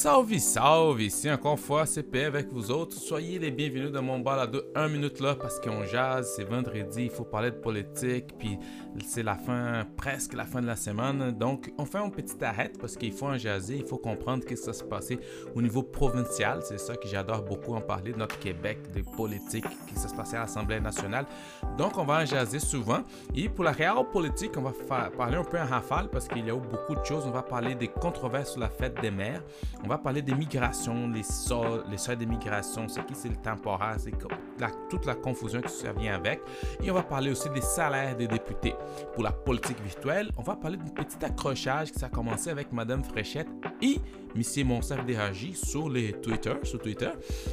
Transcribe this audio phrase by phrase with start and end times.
[0.00, 1.02] Salve, salve!
[1.02, 2.96] Ici encore fois CP avec vous autres.
[2.96, 7.10] Soyez les bienvenus dans mon balado 1 minute là parce qu'on jase, c'est vendredi, il
[7.10, 8.58] faut parler de politique, puis
[9.04, 11.32] c'est la fin, presque la fin de la semaine.
[11.32, 14.48] Donc, on fait un petit arrêt parce qu'il faut en jaser, il faut comprendre ce
[14.48, 15.18] qui se passé
[15.54, 16.60] au niveau provincial.
[16.62, 20.38] C'est ça que j'adore beaucoup en parler de notre Québec, des politiques qui se passait
[20.38, 21.26] à l'Assemblée nationale.
[21.76, 23.02] Donc, on va en jaser souvent.
[23.34, 24.72] Et pour la réelle politique, on va
[25.10, 27.24] parler un peu en rafale parce qu'il y a eu beaucoup de choses.
[27.26, 29.42] On va parler des controverses sur la fête des mères.
[29.84, 33.36] On va parler des migrations, les sols, les seuils des migrations, ce qui c'est le
[33.36, 34.12] temporaire, c'est
[34.88, 36.40] toute la confusion qui vient avec.
[36.80, 38.74] Et on va parler aussi des salaires des députés.
[39.14, 43.02] Pour la politique virtuelle, on va parler d'un petit accrochage qui a commencé avec Madame
[43.02, 43.48] Fréchette
[43.82, 43.98] et
[44.36, 44.66] M.
[44.68, 47.10] Monsef Deragi sur les Twitter, sur Twitter,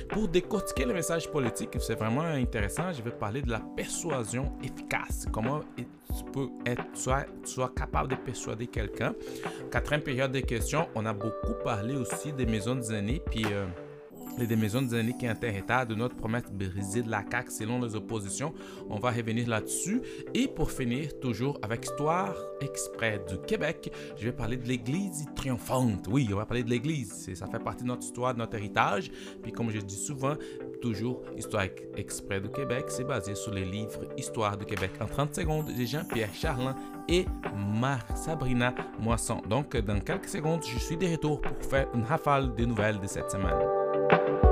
[0.10, 1.76] pour décortiquer le message politique.
[1.80, 2.93] C'est vraiment intéressant.
[2.93, 5.26] Je vais parler de la persuasion efficace.
[5.32, 5.62] Comment
[6.16, 9.13] tu peux être soit, soit capable de persuader quelqu'un.
[9.72, 13.66] Quatrième période de questions, on a beaucoup parlé aussi des maisons des aînés, puis euh,
[14.46, 17.96] des maisons des années qui interrétat de notre promesse brisée de la CAQ selon les
[17.96, 18.54] oppositions.
[18.90, 20.02] On va revenir là-dessus.
[20.34, 26.08] Et pour finir, toujours avec Histoire Exprès du Québec, je vais parler de l'Église triomphante.
[26.10, 27.34] Oui, on va parler de l'Église.
[27.34, 29.10] Ça fait partie de notre histoire, de notre héritage.
[29.42, 30.36] Puis comme je dis souvent,
[30.80, 35.36] toujours Histoire Exprès du Québec, c'est basé sur les livres Histoire du Québec en 30
[35.36, 36.76] secondes de Jean-Pierre Charlin
[37.08, 37.26] et
[37.80, 39.42] Mar Sabrina Moisson.
[39.50, 43.08] Donc, dans quelques secondes, je suis de retour pour faire une rafale des nouvelles de
[43.08, 44.46] cette semaine.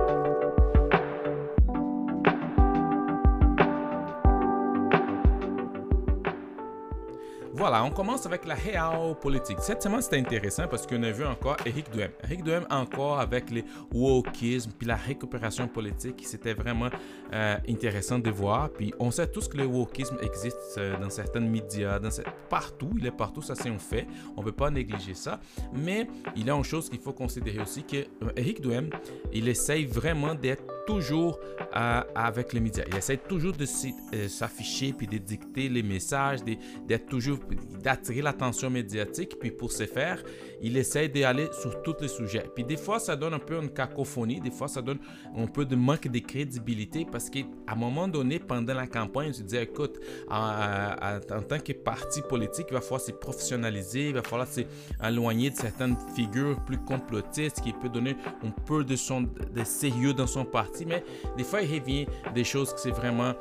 [7.83, 9.57] On commence avec la réelle politique.
[9.59, 12.11] Cette semaine, c'était intéressant parce qu'on a vu encore Eric Duhem.
[12.23, 16.23] Eric Duhem encore avec les wokisme puis la récupération politique.
[16.25, 16.89] C'était vraiment
[17.33, 18.69] euh, intéressant de voir.
[18.69, 22.09] Puis on sait tous que le wokisme existe euh, dans certains médias, dans
[22.49, 22.91] partout.
[22.97, 24.07] Il est partout, ça c'est un fait.
[24.37, 25.39] On ne peut pas négliger ça.
[25.73, 28.89] Mais il y a une chose qu'il faut considérer aussi que euh, Eric Duhem,
[29.33, 31.39] il essaye vraiment d'être toujours
[31.71, 32.83] avec les médias.
[32.87, 37.39] Il essaie toujours de s'afficher puis de dicter les messages, d'être toujours
[37.83, 39.37] d'attirer l'attention médiatique.
[39.39, 40.23] Puis pour ce faire,
[40.61, 42.45] il essaie d'aller sur tous les sujets.
[42.53, 44.39] Puis des fois, ça donne un peu une cacophonie.
[44.39, 44.99] Des fois, ça donne
[45.35, 49.43] un peu de manque de crédibilité parce qu'à un moment donné, pendant la campagne, se
[49.43, 49.99] dit, écoute,
[50.29, 55.55] en, tant que parti politique, il va falloir se professionnaliser, il va falloir s'éloigner de
[55.55, 60.45] certaines figures plus complotistes qui peut donner un peu de, son, de sérieux dans son
[60.45, 60.85] parti.
[60.85, 61.03] Mais
[61.37, 63.33] des fois, il revient des choses que c'est vraiment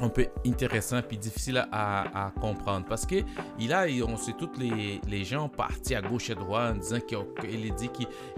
[0.00, 3.16] un peu intéressant puis difficile à, comprendre parce que
[3.58, 6.78] il a, on sait tous les, les gens partis à gauche et à droite en
[6.78, 7.90] disant qu'il dit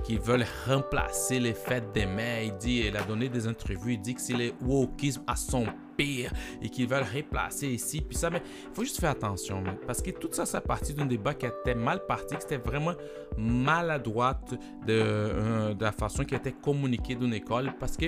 [0.04, 2.42] qu'ils veulent remplacer les fêtes des mères.
[2.42, 5.66] Il dit, il a donné des interviews, il dit que c'est le wokisme à son
[5.96, 6.30] pire
[6.62, 10.10] et qu'ils veulent replacer ici puis ça mais il faut juste faire attention parce que
[10.10, 12.92] tout ça c'est parti d'un débat qui était mal parti qui était vraiment
[13.38, 14.52] maladroite
[14.86, 18.06] de, euh, de la façon qui était communiquée d'une école parce que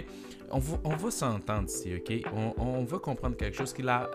[0.50, 2.22] on va, on s'entendre ici, OK?
[2.34, 4.08] On, on, veut comprendre quelque chose que la,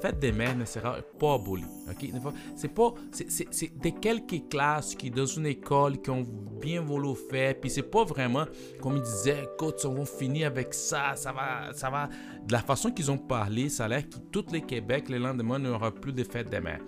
[0.00, 2.10] fête des mères ne sera pas abolie, OK?
[2.56, 2.94] C'est pas...
[3.10, 6.26] C'est des quelques classes qui, dans une école, qui ont
[6.60, 8.44] bien voulu faire, puis c'est pas vraiment,
[8.80, 11.72] comme ils disaient, écoute, on va finir avec ça, ça va...
[11.72, 12.08] Ça va...
[12.46, 15.58] De la façon qu'ils ont parlé, ça a l'air que tous les Québec, le lendemain,
[15.58, 16.80] n'aura plus de fête des mères.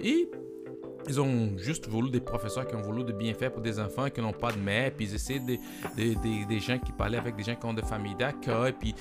[0.00, 0.30] Et
[1.08, 4.08] ils ont juste voulu des professeurs qui ont voulu de bien faire pour des enfants
[4.10, 5.58] qui n'ont pas de mère, puis ils essaient des
[5.96, 8.94] des gens qui parlaient avec des gens qui ont des familles et puis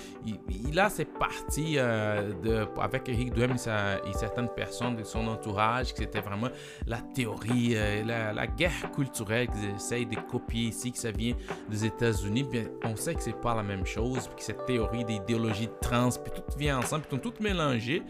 [0.68, 5.94] il, a c'est parti euh, de, avec Eric Duhem et, certaines personnes de son entourage,
[5.94, 6.50] que c'était vraiment
[6.88, 11.36] la théorie, euh, la, guerre culturelle qu'ils essayent de copier ici, que ça vient
[11.70, 12.46] des États-Unis,
[12.84, 16.32] on sait que c'est pas la même chose, puis que cette théorie d'idéologie trans, puis
[16.34, 18.04] tout vient ensemble, puis tout mélangé,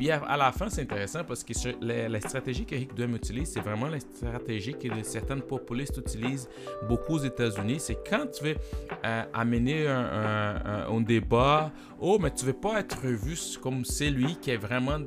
[0.00, 1.52] puis à, la fin c'est intéressant parce que
[1.82, 6.48] la, stratégie qu'Eric Duhem utilise c'est vraiment la stratégie que certains populistes utilisent
[6.88, 7.80] beaucoup aux États-Unis.
[7.80, 8.56] C'est quand tu veux
[9.04, 11.70] euh, amener un, débat,
[12.00, 15.00] oh, mais tu veux pas être vu comme celui qui est vraiment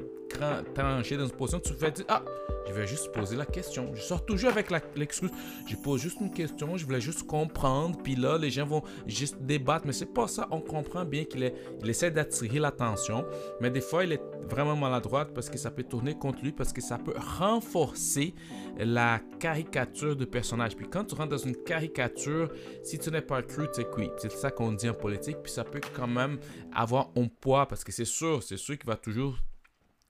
[0.74, 2.24] tranché dans une position, tu fais dire, ah,
[2.68, 3.94] je vais juste poser la question.
[3.94, 5.32] Je sors toujours avec l'excuse.
[5.68, 7.98] je pose juste une question, je voulais juste comprendre.
[8.02, 9.86] Puis là, les gens vont juste débattre.
[9.86, 10.48] Mais c'est pas ça.
[10.52, 11.52] On comprend bien qu'il
[11.82, 13.26] il essaie d'attirer l'attention.
[13.60, 16.74] Mais des fois, il est vraiment maladroit parce que ça peut tourner contre lui, parce
[16.74, 18.34] que ça peut renforcer
[18.78, 20.76] la caricature de personnage.
[20.76, 22.50] Puis quand tu rentres dans une caricature,
[22.82, 24.10] si tu n'es pas cru, tu es cuit.
[24.18, 25.38] C'est ça qu'on dit en politique.
[25.44, 26.40] Puis ça peut quand même
[26.74, 29.38] avoir un poids parce que c'est sûr, c'est sûr qu'il va toujours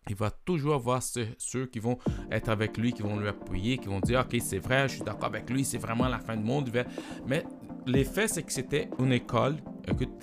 [0.09, 1.97] il va toujours avoir ceux, qui vont
[2.31, 5.03] être avec lui, qui vont lui appuyer, qui vont dire Ok, c'est vrai, je suis
[5.03, 6.69] d'accord avec lui, c'est vraiment la fin du monde.
[7.27, 7.43] Mais
[7.85, 9.57] l'effet, c'est que c'était une école,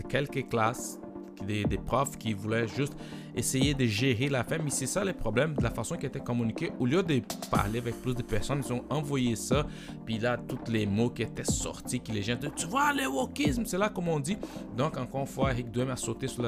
[0.09, 0.99] quelques classes,
[1.47, 2.95] des, des, profs qui voulaient juste
[3.35, 4.63] essayer de gérer la femme.
[4.65, 6.73] Mais c'est ça le problème de la façon qui était communiquée.
[6.79, 9.67] Au lieu de parler avec plus de personnes, ils ont envoyé ça.
[10.05, 13.65] Puis là, tous les mots qui étaient sortis, qui les gens tu vois, le wokisme,
[13.67, 14.37] c'est là comme on dit.
[14.77, 16.43] Donc, encore une fois, Eric Duhem a sauté sur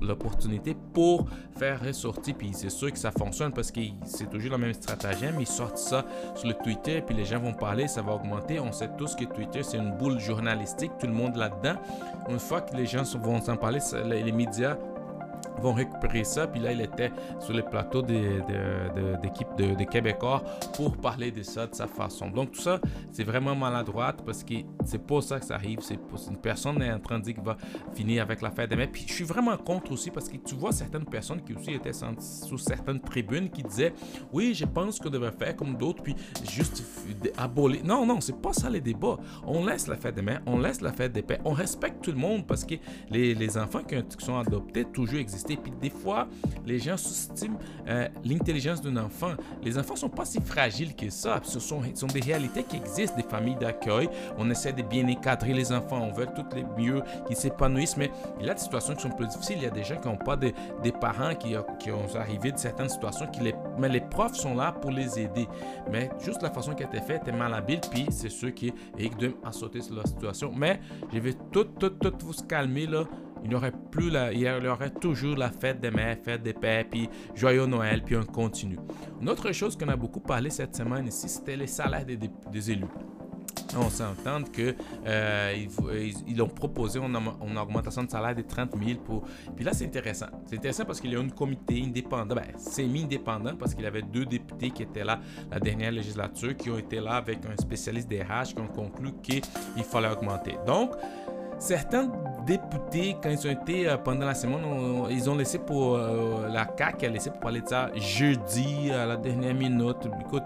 [0.00, 1.26] l'opportunité la, pour
[1.56, 2.34] faire ressortir.
[2.36, 5.26] Puis c'est sûr que ça fonctionne parce que c'est toujours la même stratégie.
[5.36, 8.60] Mais ils sortent ça sur le Twitter, puis les gens vont parler, ça va augmenter.
[8.60, 11.74] On sait tous que Twitter, c'est une boule journalistique, tout le monde là-dedans.
[12.28, 14.76] Une fois que les gens vont s'en parler, les médias
[15.60, 16.46] vont récupérer ça.
[16.46, 20.42] Puis là, il était sur le plateau d'équipe de, de, Québécois
[20.74, 22.28] pour parler de ça de sa façon.
[22.30, 22.80] Donc tout ça,
[23.12, 24.54] c'est vraiment maladroite parce que
[24.84, 25.80] c'est pas ça que ça arrive.
[25.80, 25.98] C'est
[26.28, 27.56] une personne est en train de dire qu'il va
[27.94, 28.90] finir avec la fête des mères.
[28.90, 31.92] Puis je suis vraiment contre aussi parce que tu vois certaines personnes qui aussi étaient
[31.92, 33.94] sous certaines tribunes qui disaient
[34.32, 36.14] oui, je pense qu'on devrait faire comme d'autres puis
[36.50, 36.82] juste
[37.36, 37.84] abolir.
[37.84, 39.18] Non, non, c'est pas ça les débats.
[39.46, 42.12] On laisse la fête des mères, on laisse la fête des pères, on respecte tout
[42.12, 42.74] le monde parce que
[43.10, 46.26] les, les enfants qui sont adoptés toujours existent et Puis des fois,
[46.66, 47.58] les gens sous-estiment
[47.88, 49.32] euh, l'intelligence d'un enfant.
[49.62, 51.40] Les enfants sont pas si fragiles que ça.
[51.42, 51.80] Ce sont,
[52.12, 54.08] des réalités qui existent, des familles d'accueil.
[54.38, 56.00] On essaie de bien encadrer les enfants.
[56.00, 57.96] On veut toutes les mieux qu'ils s'épanouissent.
[57.96, 58.10] Mais
[58.40, 59.56] il y a des situations qui sont plus difficiles.
[59.58, 60.52] Il y a des gens qui n'ont pas de,
[60.82, 63.26] des parents qui, qui ont arrivé de certaines situations.
[63.26, 63.40] Qui
[63.78, 65.46] mais les profs sont là pour les aider.
[65.90, 67.80] Mais juste la façon qui a été faite est malhabile.
[67.90, 70.52] Puis c'est sûr qu'Eric Duhem a sauté sur la situation.
[70.54, 70.80] Mais
[71.12, 73.04] je vais tout, tout, tout vous calmer là
[73.44, 74.46] il n'y aurait plus la, y
[75.00, 78.78] toujours la fête des mères, fête des pères, puis joyeux Noël, puis on continue.
[79.20, 82.86] Une autre chose qu'on a beaucoup parlé cette semaine ici, c'était les salaires des, élus.
[83.76, 84.74] On s'entend que
[85.06, 85.66] euh,
[86.26, 89.24] ils, ont proposé une, augmentation de salaire de 30 000 pour.
[89.56, 90.26] Puis là, c'est intéressant.
[90.46, 94.02] C'est intéressant parce qu'il y a un comité indépendant, ben, semi-indépendant, parce qu'il y avait
[94.02, 95.20] deux députés qui étaient là
[95.50, 99.10] la dernière législature, qui ont été là avec un spécialiste des RH qui ont conclu
[99.22, 99.42] qu'il
[99.82, 100.54] fallait augmenter.
[100.66, 100.92] Donc,
[101.64, 102.10] certains
[102.46, 104.60] députés, quand ils ont été euh, pendant la semaine,
[105.10, 109.06] ils ont laissé pour euh, la CAQ, a laissé pour parler de ça jeudi à
[109.06, 109.96] la dernière minute.
[110.20, 110.42] Écoute,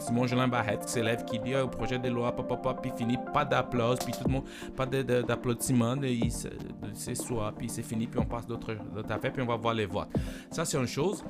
[0.00, 3.46] Simon Jolin Barrette qui s'élève, qui dit au projet de loi, papa, puis fini, pas
[3.46, 4.44] d'applaudissements, puis tout le monde,
[4.76, 5.96] pas d'applaudissements,
[6.92, 8.76] c'est soit, puis c'est fini, puis on passe d'autres
[9.08, 10.08] affaires, puis on va voir les votes.
[10.50, 11.24] Ça, c'est une chose.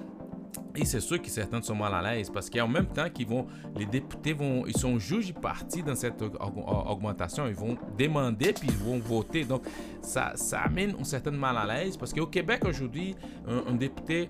[0.76, 3.46] Et c'est sûr que certains sont mal à l'aise parce qu'en même temps qu'ils vont,
[3.76, 8.84] les députés vont, ils sont juges partis dans cette augmentation, ils vont demander puis ils
[8.84, 9.44] vont voter.
[9.44, 9.62] Donc
[10.00, 13.16] ça, ça amène une certaine mal à l'aise parce qu'au Québec aujourd'hui,
[13.48, 14.28] un, député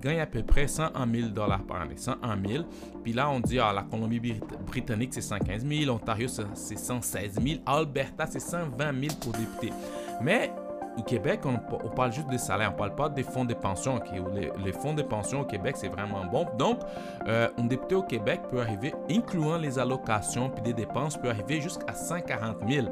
[0.00, 2.64] gagne à peu près 101 000 dollars par année, 101 000.
[3.04, 8.26] Puis là on dit ah la Colombie-Britannique c'est 115 000, Ontario c'est 116 000, Alberta
[8.26, 9.72] c'est 120 000 pour député.
[10.20, 10.52] Mais
[10.98, 14.00] au Québec, on, parle juste des salaires, on ne parle pas des fonds de pension.
[14.64, 16.46] Les, fonds de pension au Québec, c'est vraiment bon.
[16.58, 16.80] Donc,
[17.26, 21.60] euh, un député au Québec peut arriver, incluant les allocations puis des dépenses, peut arriver
[21.60, 22.86] jusqu'à 140 000.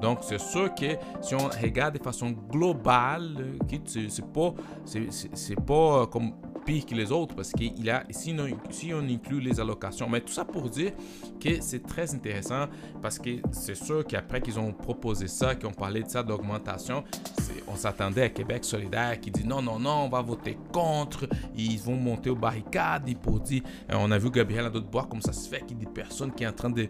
[0.00, 4.54] Donc, c'est sûr que si on regarde de façon globale, c'est pas,
[4.84, 6.32] c'est pas comme
[6.68, 10.08] que les autres parce qu'il a, si on, si on inclut les allocations.
[10.08, 10.92] Mais tout ça pour dire
[11.40, 12.66] que c'est très intéressant
[13.00, 17.04] parce que c'est sûr qu'après qu'ils ont proposé ça, qu'ils ont parlé de ça d'augmentation,
[17.66, 21.26] on s'attendait à Québec solidaire qui dit non, non, non, on va voter contre,
[21.56, 25.22] ils vont monter aux barricades, pour dire, on a vu Gabriel à d'autres bois comme
[25.22, 26.88] ça se fait, qu'il y a des personnes qui sont en train de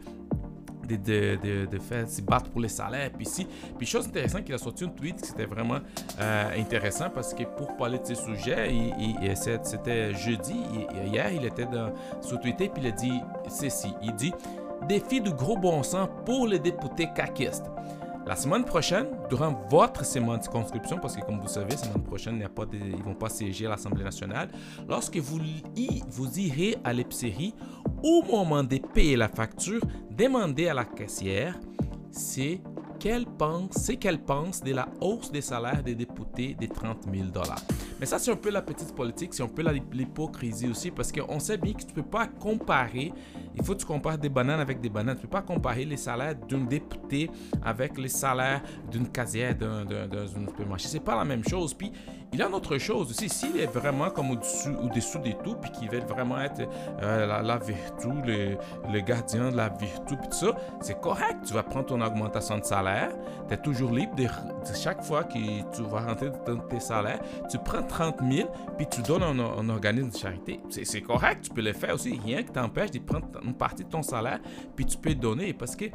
[0.96, 3.10] de, de, faire s'y battre pour les salaires.
[3.10, 3.46] Puis
[3.76, 5.78] puis chose intéressante, qu'il a sorti un tweet qui c'était vraiment
[6.20, 8.70] euh, intéressant parce que pour parler de ces sujets,
[9.62, 10.56] c'était jeudi,
[11.04, 13.92] hier, il était dans, sur Twitter, puis il a dit ceci.
[14.02, 14.32] Il dit
[14.86, 17.66] Défi de gros bon sens pour les députés caquistes.
[18.28, 22.02] La semaine prochaine, durant votre semaine de conscription, parce que comme vous savez, la semaine
[22.02, 24.50] prochaine, il pas ils ne vont pas siéger à l'Assemblée nationale,
[24.86, 25.40] lorsque vous,
[26.10, 27.54] vous irez à l'épicerie,
[28.02, 29.80] au moment de payer la facture,
[30.10, 31.58] demandez à la caissière
[32.10, 32.60] c'est
[32.98, 37.28] qu'elle pense, c'est qu'elle pense de la hausse des salaires des députés de 30 000
[37.28, 37.60] dollars.
[38.00, 41.40] Mais ça, c'est un peu la petite politique, c'est un peu l'hypocrisie aussi, parce qu'on
[41.40, 43.12] sait bien que tu ne peux pas comparer,
[43.56, 45.16] il faut que tu compares des bananes avec des bananes.
[45.16, 47.30] Tu ne peux pas comparer les salaires d'un député
[47.62, 50.88] avec les salaires d'une casière d'un supermarché.
[50.88, 51.74] Ce n'est pas la même chose.
[51.74, 51.92] Puis,
[52.32, 53.28] il y a une autre chose aussi.
[53.28, 56.62] S'il est vraiment comme au-dessus au -dessous des tout, puis qu'il veut vraiment être
[57.02, 61.38] euh, la, vertu, le, gardien de la vertu, puis tout ça, c'est correct.
[61.46, 63.10] Tu vas prendre ton augmentation de salaire.
[63.48, 64.26] Tu es toujours libre de,
[64.74, 65.38] chaque fois que
[65.74, 67.20] tu vas rentrer dans tes salaires,
[67.50, 70.60] tu prends 30 000, puis tu donnes un, un organisme de charité.
[70.68, 71.42] C'est correct.
[71.42, 72.18] Tu peux le faire aussi.
[72.24, 74.40] Rien que t'empêche de prendre une partie de ton salaire,
[74.76, 75.52] puis tu peux donner.
[75.54, 75.86] Parce que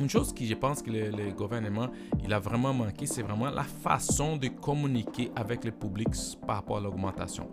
[0.00, 1.90] une chose que je pense que le, gouvernement
[2.24, 6.08] il a vraiment manqué, c'est vraiment la façon de communiquer avec le public
[6.46, 7.50] par rapport à l'augmentation.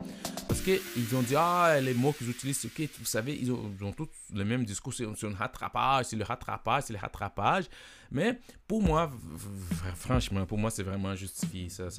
[0.48, 4.08] Parce qu'ils ont dit, ah, les mots qu'ils utilisent, ok, vous savez, ils ont, tous
[4.34, 7.66] le même discours, c'est un rattrapage, c'est le rattrapage, c'est le rattrapage.
[8.10, 9.12] Mais pour moi,
[9.96, 11.68] franchement, pour moi, c'est vraiment justifié.
[11.70, 11.89] Ça,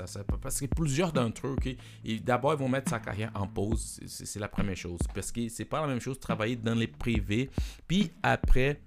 [0.40, 1.56] parce que plusieurs d'entre eux,
[2.22, 4.00] d'abord, ils vont mettre sa carrière en pause.
[4.06, 5.00] C'est la première chose.
[5.14, 7.50] Parce que c'est pas la même chose travailler dans les privés.
[7.86, 8.80] Puis après,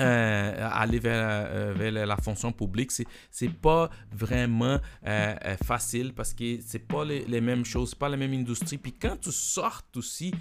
[0.00, 6.32] euh, aller vers, euh, vers, la fonction publique, c'est c'est pas vraiment euh, facile parce
[6.32, 8.78] que c'est pas les, mêmes choses, pas la même industrie.
[8.78, 10.32] Puis quand tu sortes aussi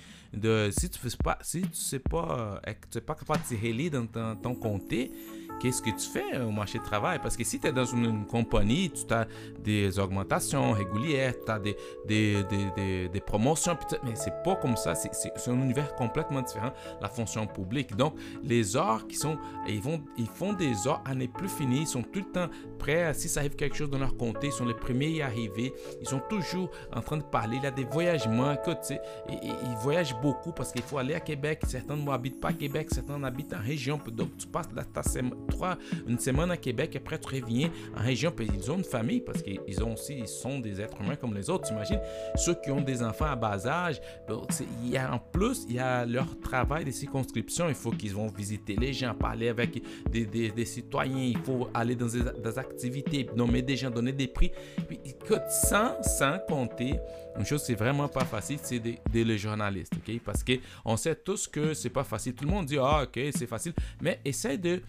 [0.71, 2.61] si tu fais pas si tu sais pas
[2.91, 5.11] tu es pas capable tirer dans ton, ton comté,
[5.59, 7.19] qu'est-ce que tu fais au marché du travail?
[7.21, 9.27] Parce que si tu es dans une, compagnie, tu as
[9.59, 11.75] des augmentations régulières, tu as des,
[12.05, 12.43] des,
[12.75, 14.95] des, des, promotions, mais c'est pas comme ça.
[14.95, 15.11] C'est
[15.47, 17.95] un univers complètement différent, la fonction publique.
[17.95, 19.37] Donc, les heures qui sont,
[19.67, 22.47] ils, vont, ils font des heures à ne plus finir, ils sont tout le temps
[22.77, 23.13] prêts.
[23.13, 25.73] Si ça arrive quelque chose dans leur comté, ils sont les premiers à y arriver.
[26.01, 27.57] Ils sont toujours en train de parler.
[27.57, 28.53] Il y a des voyagements.
[28.53, 31.61] Écoute, ils, ils voyagent beaucoup parce qu'il faut aller à Québec.
[31.67, 33.99] Certains n'habitent pas à Québec, certains habitent en région.
[34.11, 35.03] Donc, tu passes ta, ta,
[35.49, 35.77] trois,
[36.07, 39.41] une semaine à Québec, après tu reviens en région, puis ils ont une famille parce
[39.41, 41.67] qu'ils ont aussi, ils sont des êtres humains comme les autres.
[41.67, 41.99] T'imagines,
[42.35, 44.41] ceux qui ont des enfants à bas âge, ben,
[44.83, 48.13] il y a en plus, il y a leur travail de circonscription, il faut qu'ils
[48.13, 53.29] vont visiter les gens, parler avec des, des, citoyens, il faut aller dans des, activités,
[53.35, 54.51] nommer des gens, donner des prix.
[54.87, 56.99] Puis, écoute, sans, sans compter,
[57.39, 60.19] une chose c'est vraiment pas facile, c'est des, les journalistes, ok?
[60.23, 60.53] Parce que
[60.83, 62.33] on sait tous que c'est pas facile.
[62.33, 64.81] Tout le monde dit ah ok c'est facile, mais essaie de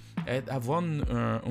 [0.48, 1.04] avoir une,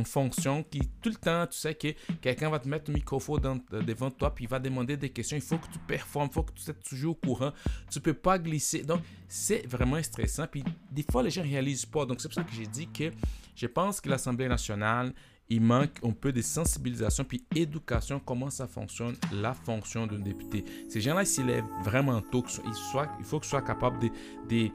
[0.06, 1.90] fonction qui tout le temps tu sais que
[2.22, 5.38] quelqu'un va te mettre un microphone devant toi puis il va demander des questions.
[5.38, 7.52] Il faut que tu performes, il faut que tu sois toujours au courant.
[7.90, 8.84] Tu peux pas glisser.
[8.84, 10.48] Donc c'est vraiment stressant.
[10.48, 12.06] Puis des fois les gens réalisent pas.
[12.06, 13.12] Donc c'est pour ça que j'ai dit que
[13.56, 15.14] je pense que l'Assemblée nationale
[15.50, 20.64] il manque un peu de sensibilisation puis éducation, comment ça fonctionne, la fonction d'un député.
[20.88, 24.70] Ces gens-là, s'ils lèvent vraiment tôt, il faut qu'ils soient capables de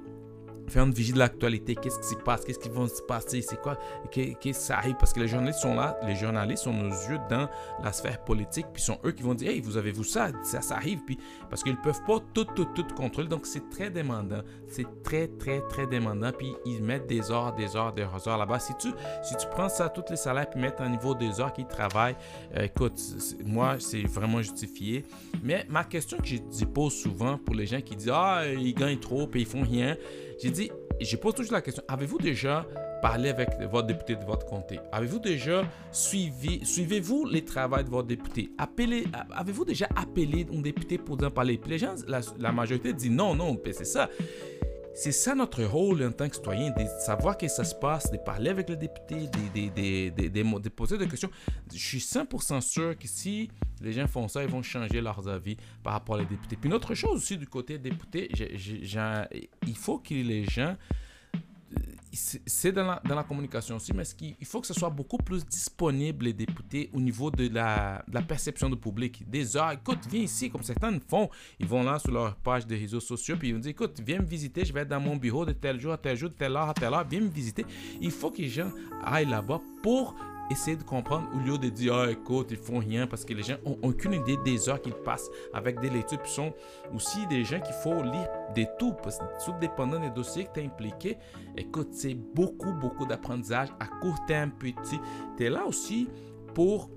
[0.68, 1.74] faire une vigile de l'actualité.
[1.74, 2.44] Qu'est-ce qui se passe?
[2.44, 3.42] Qu'est-ce qui va se passer?
[3.42, 3.78] C'est quoi?
[4.10, 4.96] Qu'est-ce que ça arrive?
[4.96, 7.48] Parce que les journalistes sont là, les journalistes sont nos yeux dans
[7.82, 10.28] la sphère politique, puis sont eux qui vont dire, hey, vous avez vu ça?
[10.42, 11.18] Ça, ça arrive, puis
[11.50, 13.28] parce qu'ils ne peuvent pas tout, tout, tout contrôler.
[13.28, 14.42] Donc, c'est très demandant.
[14.68, 16.32] C'est très, très, très demandant.
[16.32, 18.58] Puis, ils mettent des heures, des heures, des heures là-bas.
[18.58, 18.88] Si tu,
[19.22, 22.16] si tu prends ça, tous les salaires, puis mettre un niveau des heures qu'ils travaillent,
[22.56, 23.00] euh, écoute,
[23.44, 25.04] moi, c'est vraiment justifié.
[25.42, 28.98] Mais ma question que je pose souvent pour les gens qui disent, ah, ils gagnent
[28.98, 29.96] trop, puis ils font rien.
[30.44, 30.70] J'ai dit,
[31.00, 32.66] je pose toujours la question, avez-vous déjà
[33.00, 34.78] parlé avec votre député de votre comté?
[34.92, 38.50] Avez-vous déjà suivi, suivez-vous les travaux de votre député?
[38.58, 41.56] Appelez, avez-vous déjà appelé un député pour en parler?
[41.56, 44.10] Puis la, la majorité dit non, non, c'est ça.
[44.94, 48.16] C'est ça notre rôle en tant que citoyen, de savoir que ça se passe, de
[48.16, 51.30] parler avec le député, de, poser des questions.
[51.72, 55.56] Je suis 100% sûr que si les gens font ça, ils vont changer leurs avis
[55.82, 56.56] par rapport aux députés.
[56.56, 58.30] Puis une autre chose aussi du côté député,
[59.66, 60.76] il faut que les gens
[62.12, 66.32] c'est dans la, communication aussi, mais il faut que ce soit beaucoup plus disponible, les
[66.32, 69.28] députés, au niveau de la, de la perception du public.
[69.28, 71.28] Des heures, écoute, viens ici, comme certains font.
[71.58, 74.20] Ils vont là sur leur page des réseaux sociaux, puis ils vont dire, écoute, viens
[74.20, 76.34] me visiter, je vais être dans mon bureau de tel jour à tel jour, de
[76.34, 77.64] telle heure à telle heure, viens me visiter.
[78.00, 78.70] Il faut que les gens
[79.04, 80.14] aillent là-bas pour
[80.50, 83.42] essayer de comprendre au lieu de dire ah écoute ils font rien parce que les
[83.42, 86.18] gens ont aucune idée des heures qu'ils passent avec des lectures.
[86.20, 86.52] Puis sont
[86.94, 90.52] aussi des gens qu'il faut lire des tout parce que tout dépendant des dossiers que
[90.54, 91.18] tu es impliqué
[91.56, 95.00] écoute c'est beaucoup beaucoup d'apprentissage à court terme petit.
[95.36, 96.08] Tu es là aussi
[96.54, 96.90] pour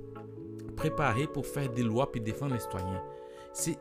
[0.75, 3.01] préparer pour faire des lois puis défendre les citoyens
[3.57, 3.77] c'est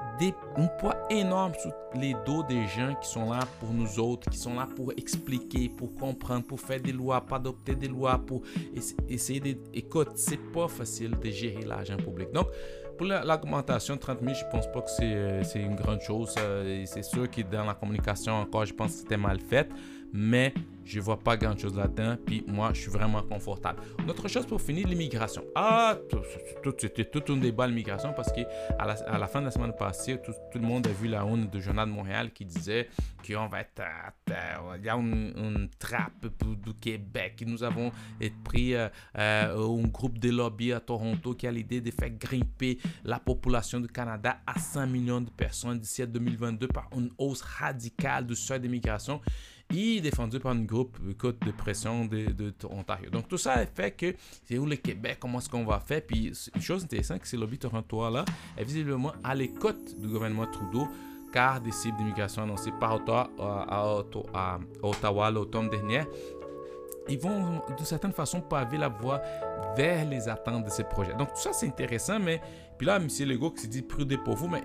[0.57, 4.39] un poids énorme sur les dos des gens qui sont là pour nous autres, qui
[4.39, 8.41] sont là pour expliquer, pour comprendre, pour faire des lois, pas adopter des lois, pour
[9.09, 9.55] essayer de...
[9.75, 12.33] Écoute, c'est pas facile de gérer l'argent public.
[12.33, 12.47] Donc,
[12.97, 16.35] pour l'augmentation de 30 000, je pense pas que c'est euh, une grande chose.
[16.87, 19.69] C'est sûr que dans la communication, encore, je pense que c'était mal fait
[20.13, 20.53] mais
[20.87, 22.17] je vois pas grand chose là-dedans.
[22.25, 23.83] Puis moi, je suis vraiment confortable.
[23.99, 25.43] Une autre chose pour finir, l'immigration.
[25.55, 25.99] Ah,
[26.79, 28.31] c'était tout un débat l'immigration parce
[28.79, 31.49] la, à la fin de la semaine passée, tout, le monde a vu la une
[31.49, 32.89] du Journal de Montréal qui disait
[33.27, 33.83] qu'on va être.
[34.79, 37.43] Il y a une, trappe du Québec.
[37.47, 37.91] Nous avons
[38.45, 42.79] pris euh, euh, un groupe de lobby à Toronto qui a l'idée de faire grimper
[43.05, 47.43] la population du Canada à 100 millions de personnes d'ici à 2022 par une hausse
[47.43, 49.21] radicale du seuil d'immigration
[49.75, 53.11] et défendu par un groupe de pression de, de, Ontario.
[53.11, 56.03] Donc tout ça fait que c'est où le Québec, comment est-ce qu'on va faire.
[56.03, 58.25] Puis une chose intéressante, c'est que le lobby torontois-là
[58.57, 60.87] est visiblement à l'écoute du gouvernement Trudeau
[61.33, 66.03] car des cibles d'immigration annoncées par Ottawa, à, Ottawa l'automne dernier
[67.09, 69.21] ils vont de certaine façon paver la voie
[69.77, 71.15] vers les attentes de ces projets.
[71.15, 72.41] Donc tout ça c'est intéressant, mais
[72.79, 73.09] puis là, M.
[73.27, 74.63] Legault qui s'est dit prudé pour vous, mais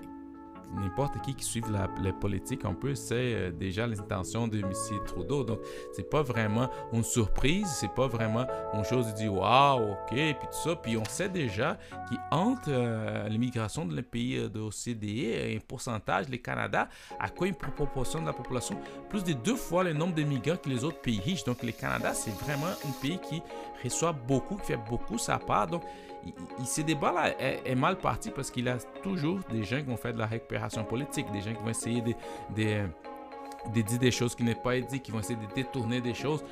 [0.76, 4.60] n'importe qui qui suit la, les politiques un peu sait euh, déjà les intentions de
[4.60, 4.72] M.
[5.06, 5.44] Trudeau.
[5.44, 5.60] Donc,
[5.94, 10.34] c'est pas vraiment une surprise, c'est pas vraiment une chose de dire waouh, ok, puis
[10.34, 10.76] tout ça.
[10.76, 11.78] Puis on sait déjà
[12.10, 16.88] qu'entre euh, l'immigration de les pays euh, de l'OCDE un pourcentage, le Canada
[17.20, 18.78] a quoi une proportion de la population?
[19.10, 21.44] Plus de deux fois le nombre de migrants que les autres pays riches.
[21.44, 23.42] Donc, le Canada, c'est vraiment un pays qui
[23.84, 25.68] reçoit beaucoup, qui fait beaucoup sa part.
[25.68, 25.84] Donc,
[26.26, 30.14] il, ce débat-là est, mal parti parce qu'il a toujours des gens qui vont faire
[30.14, 32.14] de la récupération politique, des gens qui vont essayer de,
[32.54, 36.44] dire des choses qui n'est pas dit, qui vont essayer de détourner des choses.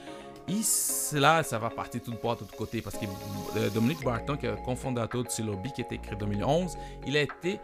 [0.47, 3.05] Et cela, ça va partir tout droit de tout côté parce que
[3.57, 6.75] euh, Dominique Barton, qui est le cofondateur de Lobby, qui a été créé en 2011,
[7.05, 7.59] il a été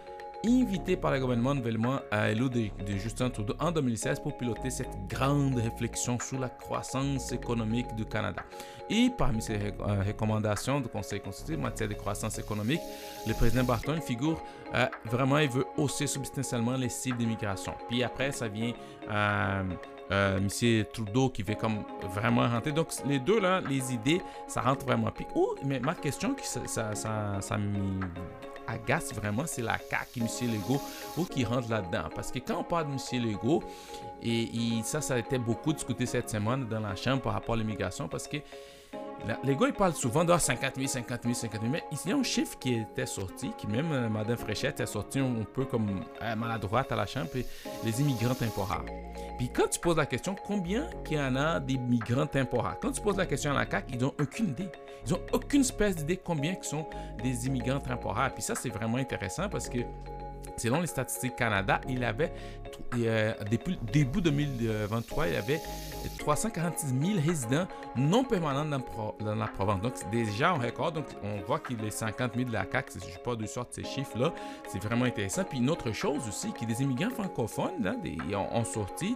[0.48, 5.08] invité par le gouvernement nouvellement à l'élu de, Justin Trudeau en 2016 pour piloter cette
[5.08, 8.44] grande réflexion sur la croissance économique du Canada.
[8.90, 12.82] Et parmi ces euh, recommandations du Conseil constitutionnel en matière de croissance économique,
[13.28, 14.42] le président Barton figure
[14.74, 17.74] euh, vraiment, il veut hausser substantiellement les cibles d'immigration.
[17.90, 18.74] Puis après, ça vient
[19.10, 19.64] euh,
[20.12, 20.86] M.
[20.94, 21.84] Trudeau qui veut comme
[22.14, 22.72] vraiment rentrer.
[22.72, 25.10] Donc, les deux, là, les idées, ça rentre vraiment.
[25.12, 27.58] Puis, oh, mais ma question, qui ça, ça, ça, ça
[28.68, 30.54] m'agace vraiment, c'est la CAQ et M.
[30.54, 30.82] Legault,
[31.18, 32.10] ou qui rentre là-dedans.
[32.14, 33.24] Parce que quand on parle de M.
[33.24, 33.64] Legault,
[34.22, 37.56] et, et, ça, ça a été beaucoup discuté cette semaine dans la Chambre par rapport
[37.56, 38.38] à l'immigration, parce que
[39.44, 42.14] les gars, ils parlent souvent de 50 000, 50 000, 50 000, mais il y
[42.14, 45.66] a un chiffre qui était sorti, qui même euh, Madame Fréchette est sorti un, peu
[45.66, 47.30] comme euh, maladroite à la chambre,
[47.84, 48.86] les immigrants temporaires.
[49.38, 52.78] Puis quand tu poses la question, combien qu'il y en a des migrants temporaires?
[52.82, 54.70] Quand tu poses la question à la CAQ, ils n'ont aucune idée.
[55.06, 56.88] Ils n'ont aucune espèce d'idée combien sont
[57.22, 58.34] des immigrants temporaires.
[58.34, 59.80] Puis ça, c'est vraiment intéressant parce que
[60.58, 62.32] Selon les statistiques Canada, il avait,
[62.96, 65.62] euh, depuis début 2023, il y avait
[66.20, 68.66] 346 000 résidents non permanents
[69.20, 69.82] dans, la province.
[69.82, 70.92] Donc, déjà un record.
[70.92, 73.00] Donc, on voit qu'il est 50 000 de la CAQ.
[73.00, 74.34] Je ne sais pas de sorte ces chiffres-là.
[74.68, 75.44] C'est vraiment intéressant.
[75.44, 79.16] Puis, une autre chose aussi, que des immigrants francophones là, des, ont, sorti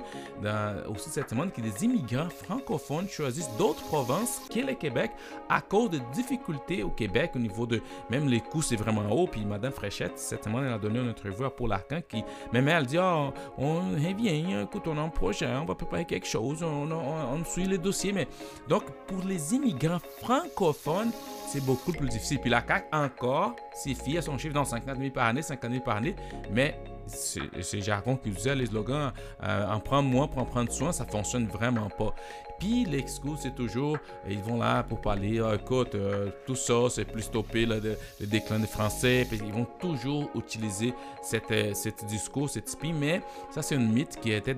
[0.88, 5.12] aussi cette semaine que des immigrants francophones choisissent d'autres provinces que le Québec
[5.50, 9.28] à cause de difficultés au Québec au niveau de même les coûts, c'est vraiment haut.
[9.28, 12.68] Puis, Mme Fréchette, cette semaine, elle a donné une entrevue à Paul Arcan qui, même
[12.68, 16.64] elle dit, oh, on revient, écoute, on a un projet, on va préparer quelque chose
[16.64, 18.14] on, suit les dossiers.
[18.14, 18.28] Mais
[18.68, 21.12] donc, pour les immigrants francophones,
[21.48, 22.40] c'est beaucoup plus difficile.
[22.40, 25.72] Puis la CAQ, encore, s'y fie à son chiffre dans 50 000 par année, 50
[25.72, 26.16] 000 par année.
[26.52, 29.12] Mais c'est jargon qui usait les slogans
[29.44, 32.14] euh, en prendre moins pour en prendre soin, ça fonctionne vraiment pas.
[32.60, 37.06] Puis l'excuse, c'est toujours, ils vont là pour parler, ah, écoute, euh, tout ça, c'est
[37.06, 39.26] plus stoppé le, déclin des Français.
[39.28, 40.94] Puis ils vont toujours utiliser
[41.24, 42.92] cette, euh, cette discours, cette spi.
[42.92, 44.56] Mais ça, c'est un mythe qui a été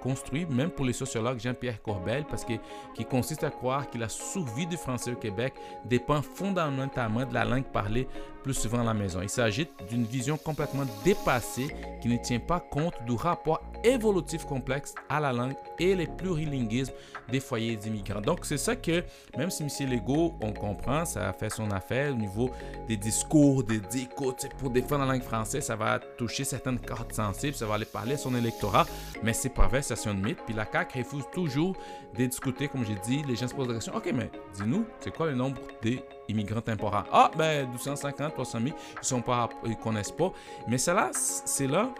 [0.00, 2.54] construit, même pour les sociologues Jean-Pierre Corbel, parce que
[2.94, 5.54] qui consiste à croire que la survie du français au Québec
[5.84, 8.08] dépend fondamentalement de la langue parlée
[8.44, 9.20] plus souvent à la maison.
[9.22, 14.94] Il s'agit d'une vision complètement dépassée qui ne tient pas compte du rapport évolutif complexe
[15.08, 16.92] à la langue et les plurilinguismes
[17.34, 18.20] des foyers d'immigrants.
[18.20, 19.02] Donc c'est ça que,
[19.36, 19.90] même si M.
[19.90, 22.48] Legault, on comprend, ça a fait son affaire au niveau
[22.86, 27.56] des discours, des écoutes, pour défendre la langue française, ça va toucher certaines cartes sensibles,
[27.56, 28.86] ça va aller parler à son électorat,
[29.24, 30.38] mais c'est pas vrai, c'est un mythe.
[30.46, 31.76] Puis la CAQ refuse toujours
[32.16, 35.12] de discuter, comme j'ai dit, les gens se posent la question, ok, mais dis-nous, c'est
[35.12, 37.06] quoi le nombre d'immigrants temporaires?
[37.10, 40.32] Ah, ben 250, 300 000, ils sont pas, ils connaissent pas.
[40.68, 41.90] Mais cela, c'est là,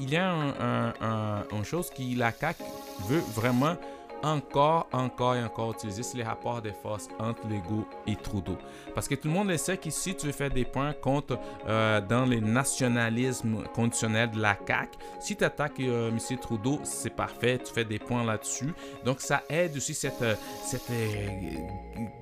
[0.00, 2.62] il y a un, un, chose qui la CAQ
[3.08, 3.76] veut vraiment
[4.22, 8.56] encore, encore et encore utiliser, c'est les rapports de force entre Legault et Trudeau.
[8.94, 12.00] Parce que tout le monde le sait qu'ici, tu veux faire des points contre euh,
[12.00, 14.98] dans les nationalismes conditionnels de la CAQ.
[15.20, 16.38] Si tu attaques euh, M.
[16.38, 18.72] Trudeau, c'est parfait, tu fais des points là-dessus.
[19.04, 20.90] Donc, ça aide aussi cette, euh, cette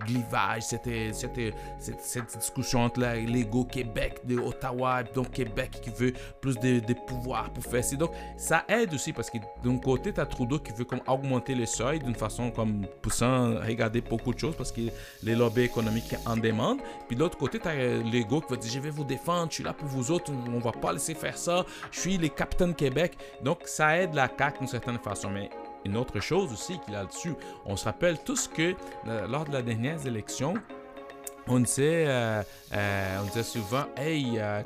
[0.07, 6.59] glivage, cette, cette, cette, discussion entre Legault Québec, de Ottawa, donc Québec qui veut plus
[6.59, 7.97] de, de pouvoir pour faire ça.
[7.97, 11.55] Donc, ça aide aussi parce que d'un côté, tu as Trudeau qui veut comme augmenter
[11.55, 11.67] le
[11.99, 14.83] d'une façon comme poussant regarder beaucoup de choses parce que
[15.23, 16.81] les lobbies économiques en demandent.
[17.07, 19.57] Puis de l'autre côté, tu as l'ego qui va dire je vais vous défendre, je
[19.57, 22.75] suis là pour vous autres, on va pas laisser faire ça, je suis les capitaines
[22.75, 23.17] Québec.
[23.43, 25.31] Donc ça aide la CAQ d'une certaine façon.
[25.31, 25.51] Mais
[25.85, 28.75] une autre chose aussi qu'il a dessus, on se rappelle tous que
[29.29, 30.55] lors de la dernière élection,
[31.51, 34.63] on sait, euh, euh, on disait souvent, hey, euh,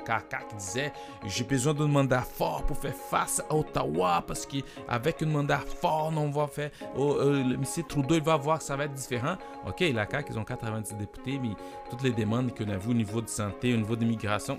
[0.57, 0.92] disait,
[1.27, 6.12] j'ai besoin d'un mandat fort pour faire face à Ottawa parce qu'avec un mandat fort,
[6.16, 7.64] on va faire, oh, le M.
[7.88, 9.37] Trudeau, il va voir que ça va être différent.
[9.66, 11.51] Ok, la CAQ, ils ont 90 députés, mais
[11.90, 14.59] toutes les demandes qu'on a vues au niveau de santé, au niveau de l'immigration,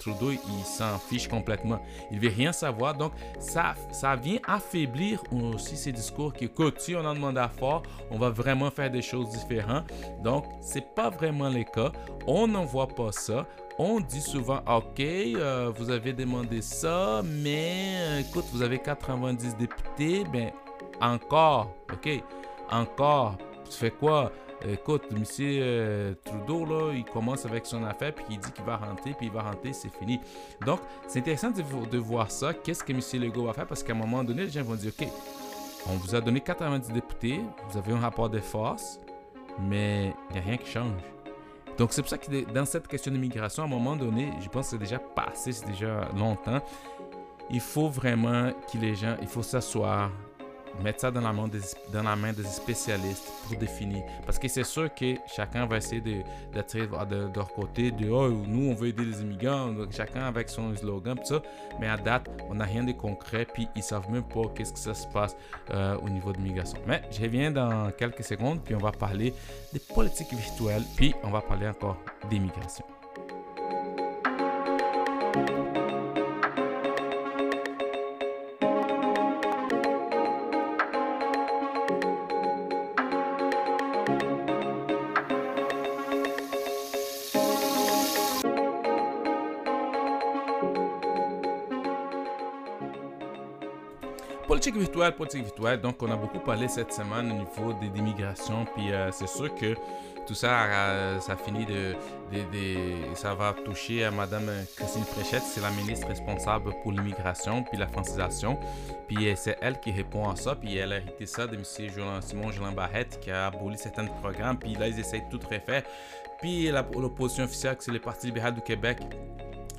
[0.00, 1.80] Trudeau, il s'en fiche complètement.
[2.10, 2.94] Il veut rien savoir.
[2.94, 7.48] Donc, ça, ça vient affaiblir aussi ces discours qui, écoute, si on a un mandat
[7.48, 9.84] fort, on va vraiment faire des choses différentes.
[10.22, 11.92] Donc, c'est pas vraiment le cas.
[12.26, 13.46] On n'en voit pas ça.
[13.78, 19.56] On dit souvent, OK, euh, vous avez demandé ça, mais euh, écoute, vous avez 90
[19.56, 20.50] députés, ben
[21.00, 22.22] encore, OK,
[22.70, 23.36] encore,
[23.70, 24.32] tu fais quoi?
[24.68, 25.22] Écoute, M.
[25.40, 29.26] Euh, Trudeau, là, il commence avec son affaire, puis il dit qu'il va rentrer, puis
[29.26, 30.18] il va rentrer, c'est fini.
[30.66, 32.52] Donc, c'est intéressant de, de, voir ça.
[32.52, 33.22] Qu'est-ce que M.
[33.22, 33.66] Legault va faire?
[33.68, 35.06] Parce qu'à un moment donné, les gens vont dire, OK,
[35.86, 38.98] on vous a donné 90 députés, vous avez un rapport de force,
[39.60, 41.00] mais il n'y a rien qui change.
[41.78, 44.66] Donc, c'est pour ça que dans cette question d'immigration, à un moment donné, je pense
[44.66, 46.60] que c'est déjà passé, c'est déjà longtemps.
[47.50, 50.10] Il faut vraiment que les gens, il faut s'asseoir,
[50.82, 51.60] mettre ça dans la, main des,
[51.92, 54.02] dans la main des spécialistes pour définir.
[54.24, 58.28] Parce que c'est sûr que chacun va essayer d'être de, de, leur côté, de oh,
[58.30, 61.42] nous on veut aider les immigrants, chacun avec son slogan, tout ça.
[61.80, 64.78] Mais à date, on n'a rien de concret, puis ils savent même pas qu'est-ce que
[64.78, 65.36] ça se passe
[65.70, 66.78] euh, au niveau de l'immigration.
[66.86, 69.34] Mais je reviens dans quelques secondes, puis on va parler
[69.72, 71.96] des politiques virtuelles, puis on va parler encore
[72.30, 72.84] d'immigration.
[94.88, 95.80] Virtuelle, politique virtuelle.
[95.80, 98.66] Donc, on a beaucoup parlé cette semaine au niveau des immigration.
[98.74, 99.74] Puis, euh, c'est sûr que
[100.26, 101.94] tout ça, euh, ça finit de,
[102.32, 105.42] de, Ça va toucher à Madame Christine Fréchette.
[105.42, 108.58] C'est la ministre responsable pour l'immigration puis la francisation.
[109.08, 110.54] Puis, euh, c'est elle qui répond à ça.
[110.54, 111.64] Puis, elle a hérité ça de M.
[112.22, 114.58] Simon Jolin Barrette qui a aboli certains programmes.
[114.58, 115.82] Puis, là, ils essayent de tout refaire.
[116.40, 118.98] Puis, l'opposition officielle, c'est le Parti libéral du Québec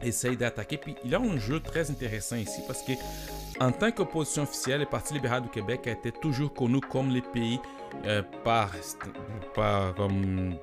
[0.02, 0.78] essaye d'attaquer.
[0.78, 2.93] Puis il y a un jeu très intéressant ici parce que
[3.60, 7.22] en tant qu'opposition officielle, le Parti libéral du Québec a été toujours connu comme les
[7.22, 7.60] pays
[8.06, 8.72] euh, par,
[9.95, 10.56] comme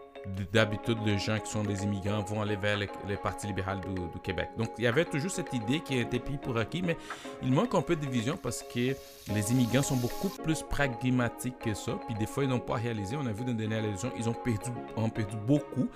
[0.53, 4.49] d'habitude les gens qui sont des immigrants vont aller vers le, Parti libéral du, Québec.
[4.57, 6.97] Donc il y avait toujours cette idée qui été prise pour acquis, mais
[7.43, 8.95] il manque un peu de vision parce que
[9.33, 11.93] les immigrants sont beaucoup plus pragmatiques que ça.
[12.07, 13.17] Puis des fois ils n'ont pas réalisé.
[13.17, 15.89] On a vu dans les dernières élections, ils ont perdu, ont perdu beaucoup.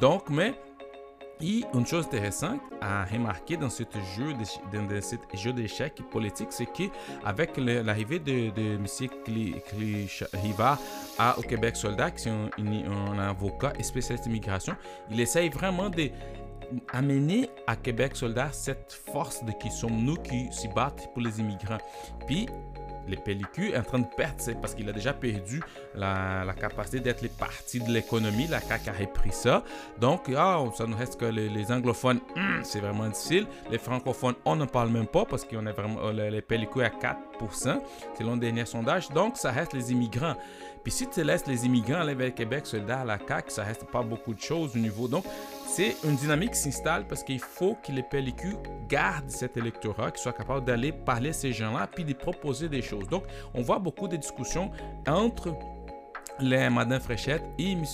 [0.00, 0.54] Donc, mais
[1.40, 3.82] et une chose intéressante à remarquer dans ce
[4.16, 8.86] jeu, d'échecs politique, c'est qu'avec l'arrivée de, de M.
[10.32, 10.78] Riva
[11.36, 14.74] au Québec soldat, qui est un, avocat et spécialiste d'immigration,
[15.10, 16.10] il essaye vraiment de
[16.92, 21.38] amener à Québec soldat cette force de qui sommes nous qui s'y battent pour les
[21.38, 21.78] immigrants.
[22.26, 22.48] Puis
[23.08, 25.62] les pellicules en train de perdre, c'est parce qu'il a déjà perdu
[25.94, 28.46] la, capacité d'être les parties de l'économie.
[28.46, 29.62] La CAQ a repris ça.
[30.00, 33.46] Donc, ah, ça ne reste que les, anglophones, hmm, c'est vraiment difficile.
[33.70, 36.90] Les francophones, on ne parle même pas parce qu'on est vraiment euh, les pellicules à
[36.90, 37.80] 4%,
[38.18, 39.08] selon le dernier sondage.
[39.10, 40.36] Donc, ça reste les immigrants.
[40.82, 43.84] Puis si tu laisses les immigrants aller vers Québec, soldats à la CAQ, ça reste
[43.86, 45.08] pas beaucoup de choses au niveau.
[45.08, 45.24] Donc,
[45.76, 48.56] c'est une dynamique qui s'installe parce qu'il faut que les pellicules
[48.88, 52.80] gardent cet électorat, qu'ils soient capables d'aller parler à ces gens-là, puis de proposer des
[52.80, 53.06] choses.
[53.10, 54.70] Donc, on voit beaucoup de discussions
[55.06, 55.54] entre
[56.40, 57.84] les Madame Fréchette et M.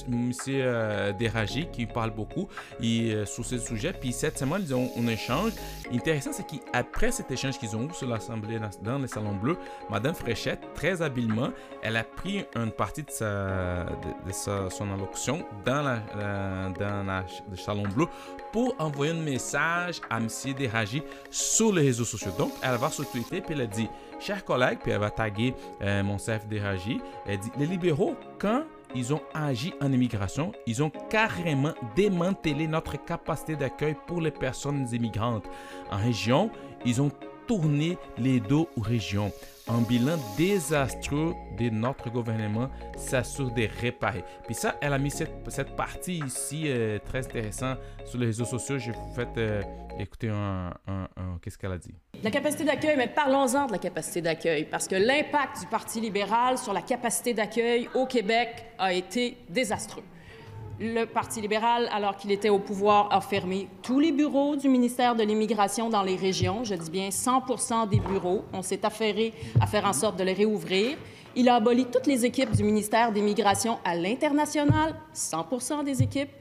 [0.48, 2.48] Euh, Deragi qui parle beaucoup
[2.80, 3.92] et, sur ce sujet.
[3.92, 5.52] Puis cette semaine, ils ont un échange.
[5.92, 9.56] Intéressant, c'est qu'après cet échange qu'ils ont eu sur l'Assemblée dans le Salon Bleu,
[9.90, 11.50] Madame Fréchette, très habilement,
[11.82, 15.98] elle a pris une partie de, sa, de, son allocution dans, la,
[16.78, 18.06] dans le Salon Bleu
[18.52, 20.28] pour envoyer un message à M.
[20.56, 22.32] Deragi sur les réseaux sociaux.
[22.38, 23.88] Donc, elle va sur Twitter puis elle a dit
[24.24, 27.00] Chers collègues, puis elle va taguer euh, mon chef Deragi.
[27.26, 28.62] Elle dit Les libéraux, quand
[28.94, 34.86] ils ont agi en immigration, ils ont carrément démantelé notre capacité d'accueil pour les personnes
[34.92, 35.46] immigrantes.
[35.90, 36.50] En région,
[36.84, 37.10] ils ont
[37.52, 39.30] tourné les dos aux régions
[39.68, 44.24] un bilan désastreux de notre gouvernement s'assure de réparer.
[44.46, 48.46] Puis ça, elle a mis cette, cette partie ici euh, très intéressante sur les réseaux
[48.46, 48.78] sociaux.
[48.78, 49.62] Je vous fais euh,
[49.98, 50.32] écouter
[51.42, 51.94] qu'est-ce qu'elle a dit?
[52.22, 56.56] La capacité d'accueil, mais parlons-en de la capacité d'accueil, parce que l'impact du Parti libéral
[56.56, 60.02] sur la capacité d'accueil au Québec a été désastreux
[60.82, 65.14] le Parti libéral, alors qu'il était au pouvoir, a fermé tous les bureaux du ministère
[65.14, 66.64] de l'Immigration dans les régions.
[66.64, 68.44] Je dis bien 100% des bureaux.
[68.52, 70.98] On s'est affairé à faire en sorte de les réouvrir.
[71.36, 76.32] Il a aboli toutes les équipes du ministère des Migrations à l'international, 100% des équipes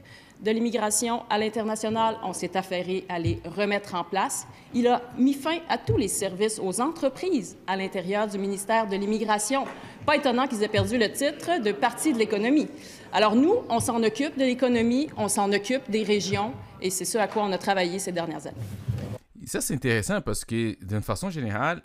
[0.42, 2.16] de l'immigration à l'international.
[2.24, 4.46] On s'est affairé à les remettre en place.
[4.74, 8.96] Il a mis fin à tous les services aux entreprises à l'intérieur du ministère de
[8.96, 9.64] l'Immigration.
[10.04, 12.68] Pas étonnant qu'ils aient perdu le titre de partie de l'économie.
[13.12, 17.18] Alors nous, on s'en occupe de l'économie, on s'en occupe des régions, et c'est ce
[17.18, 18.56] à quoi on a travaillé ces dernières années.
[19.44, 21.82] Ça, c'est intéressant parce que, d'une façon générale,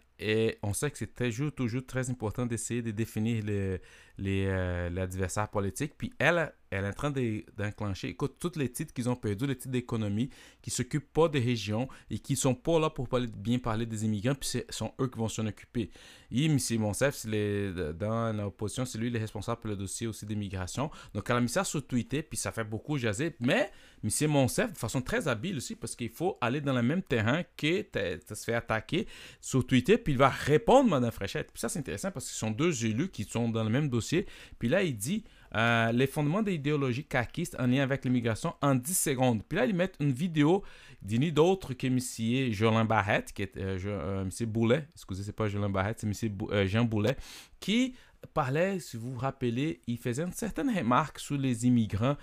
[0.62, 1.14] on sait que c'est
[1.56, 5.94] toujours, très important d'essayer de définir euh, l'adversaire politique.
[5.98, 7.14] Puis elle, elle est en train
[7.58, 10.30] d'enclencher, écoute, tous les titres qu'ils ont perdus, les titres d'économie,
[10.62, 13.86] qui ne s'occupent pas des régions et qui ne sont pas là pour bien parler
[13.86, 15.90] des immigrants, puis ce sont eux qui vont s'en occuper.
[16.32, 16.58] Et M.
[16.80, 20.92] Monsef, dans l'opposition, c'est lui le responsable pour le dossier aussi d'immigration.
[21.14, 23.36] Donc, elle a mis ça sur Twitter, puis ça fait beaucoup jaser.
[23.40, 23.72] Mais
[24.04, 24.30] M.
[24.30, 27.82] Monsef, de façon très habile aussi, parce qu'il faut aller dans le même terrain que
[27.82, 29.08] tu se fait attaquer
[29.40, 31.52] sur Twitter, puis il va répondre, Mme Fréchette.
[31.54, 33.90] Puis ça, c'est intéressant parce que ce sont deux élus qui sont dans le même
[33.90, 34.26] dossier.
[34.60, 35.24] Puis là, il dit
[35.56, 39.44] euh, les fondements de l'idéologie caquiste en lien avec l'immigration en 10 secondes.
[39.48, 40.64] Puis là, ils mettent une vidéo
[41.02, 42.54] d'une d'autre que M.
[42.54, 44.48] Jolin Barrette, qui est euh, euh, M.
[44.48, 46.68] Boulet, excusez, c'est pas Jolin Barrette, c'est M.
[46.68, 47.16] Jean Boulet,
[47.60, 47.96] qui
[48.34, 52.18] parlait, si vous vous rappelez, il faisait une certaine remarque sur les immigrants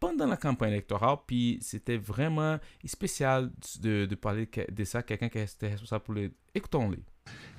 [0.00, 3.50] pendant la campagne électorale, puis c'était vraiment spécial
[3.80, 6.30] de, parler de ça, quelqu'un qui était responsable pour les...
[6.54, 7.02] Écoutons-les.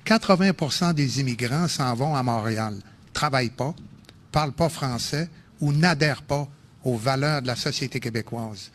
[0.04, 2.74] 80 des immigrants s'en vont à Montréal,
[3.12, 3.74] travaillent pas,
[4.34, 5.28] parlent pas français
[5.60, 6.48] ou n'adhèrent pas
[6.82, 8.72] aux valeurs de la société québécoise.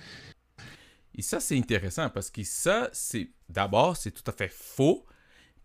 [1.13, 5.05] Et ça, c'est intéressant parce que ça, c'est d'abord, c'est tout à fait faux.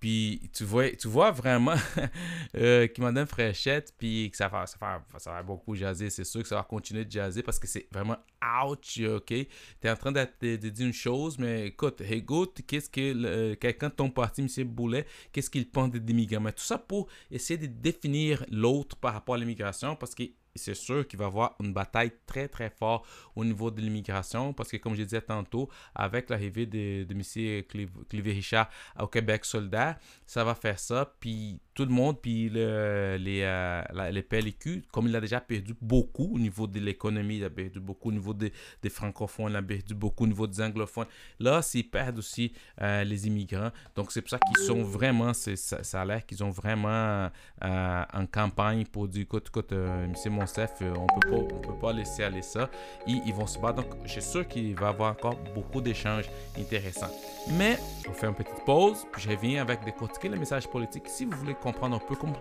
[0.04, 1.76] Puis tu vois, tu vois vraiment
[2.58, 6.10] euh, qu'il Mme Fréchette, puis que ça va, ça, va, ça va beaucoup jaser.
[6.10, 8.18] C'est sûr que ça va continuer de jaser parce que c'est vraiment
[8.66, 9.24] ouch, ok?
[9.28, 9.46] Tu
[9.82, 14.10] es en train de, dire une chose, mais écoute, écoute, qu'est-ce que quelqu'un de ton
[14.10, 14.68] parti, M.
[14.68, 16.44] Boulet, qu'est-ce qu'il pense des immigrants?
[16.52, 21.06] Tout ça pour essayer de définir l'autre par rapport à l'immigration parce que c'est sûr
[21.06, 24.76] qu'il va y avoir une bataille très très forte au niveau de l'immigration parce que
[24.76, 27.62] comme je disais tantôt, avec l'arrivée de, M.
[28.08, 28.68] Clivé-Richard
[29.00, 31.14] au Québec soldat, ça va faire ça.
[31.20, 35.74] Puis tout le monde, puis le, les, euh, les PLQ, comme il a déjà perdu
[35.80, 39.56] beaucoup au niveau de l'économie, il a perdu beaucoup au niveau des, des, francophones, il
[39.56, 41.08] a perdu beaucoup au niveau des anglophones.
[41.40, 43.70] Là, s'ils perdent aussi euh, les immigrants.
[43.96, 47.28] Donc, c'est pour ça qu'ils sont vraiment, ça, ça, a l'air qu'ils ont vraiment
[47.64, 50.14] euh, en campagne pour dire, écoute, écoute, M.
[50.30, 52.70] Monsef, on peut pas, on peut pas laisser aller ça.
[53.08, 53.82] Et ils vont se battre.
[53.82, 57.10] Donc, je suis sûr qu'il va y avoir encore beaucoup d'échanges intéressants.
[57.58, 61.08] Mais, on fait une petite pause, puis je reviens avec décortiquer le message politique.
[61.08, 62.34] Si vous voulez comprendre un peu comment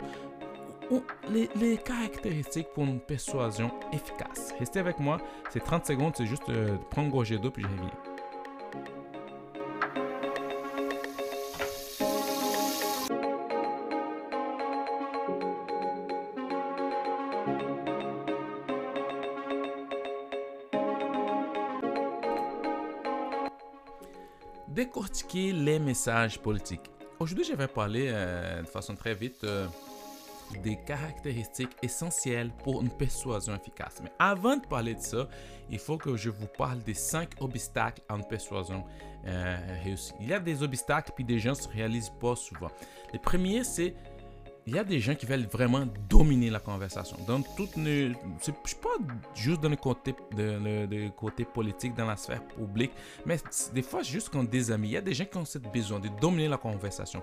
[1.30, 4.54] les, caractéristiques pour une persuasion efficace.
[4.60, 5.18] Restez avec moi,
[5.50, 7.90] c'est 30 secondes, c'est juste euh, prendre une gorgée d'eau puis je reviens.
[24.68, 26.93] Décortiquer les messages politiques.
[27.24, 29.66] Aujourd'hui, je vais parler euh, de façon très vite euh,
[30.62, 34.02] des caractéristiques essentielles pour une persuasion efficace.
[34.04, 35.30] Mais avant de parler de ça,
[35.70, 38.84] il faut que je vous parle des cinq obstacles à une persuasion
[39.26, 40.12] euh, réussie.
[40.20, 42.72] Il y a des obstacles puis des gens ne se réalisent pas souvent.
[43.14, 43.96] Le premier, c'est
[44.66, 47.18] il y a des gens qui veulent vraiment dominer la conversation.
[47.28, 48.98] Dans toutes ne, c'est pas
[49.36, 52.92] juste dans le côté, de, de, côté politique, dans la sphère publique,
[53.26, 53.38] mais
[53.74, 56.00] des fois, juste quand des amis, il y a des gens qui ont ce besoin
[56.00, 57.22] de dominer la conversation.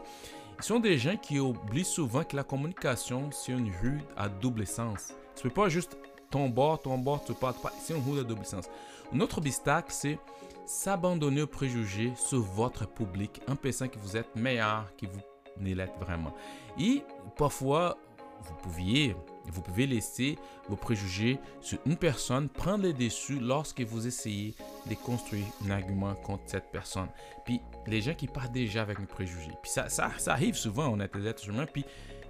[0.58, 4.66] Ils sont des gens qui oublient souvent que la communication, c'est une rue à double
[4.66, 5.14] sens.
[5.34, 5.96] Tu peux pas juste
[6.30, 7.72] ton bord, ton bord, tu parles pas.
[7.80, 8.66] C'est une rue à double sens.
[9.12, 10.18] Un autre obstacle, c'est
[10.66, 15.20] s'abandonner aux préjugés sur votre public en pensant que vous êtes meilleur, que vous
[15.60, 16.32] l'être vraiment.
[16.78, 17.02] Et
[17.36, 17.96] parfois,
[18.42, 19.14] vous pouviez,
[19.46, 24.54] vous pouvez laisser vos préjugés sur une personne prendre le dessus lorsque vous essayez
[24.88, 27.08] de construire un argument contre cette personne.
[27.44, 29.50] Puis les gens qui partent déjà avec un préjugé.
[29.62, 31.66] Puis ça, ça, arrive souvent, on est des êtres humains.
[31.66, 31.84] Puis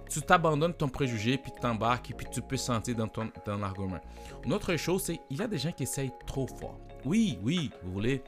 [0.09, 4.01] tu t'abandonnes ton préjugé, puis tu t'embarques, puis tu peux sentir dans ton dans l'argument.
[4.43, 6.77] Une autre chose, c'est il y a des gens qui essayent trop fort.
[7.05, 8.21] Oui, oui, vous voulez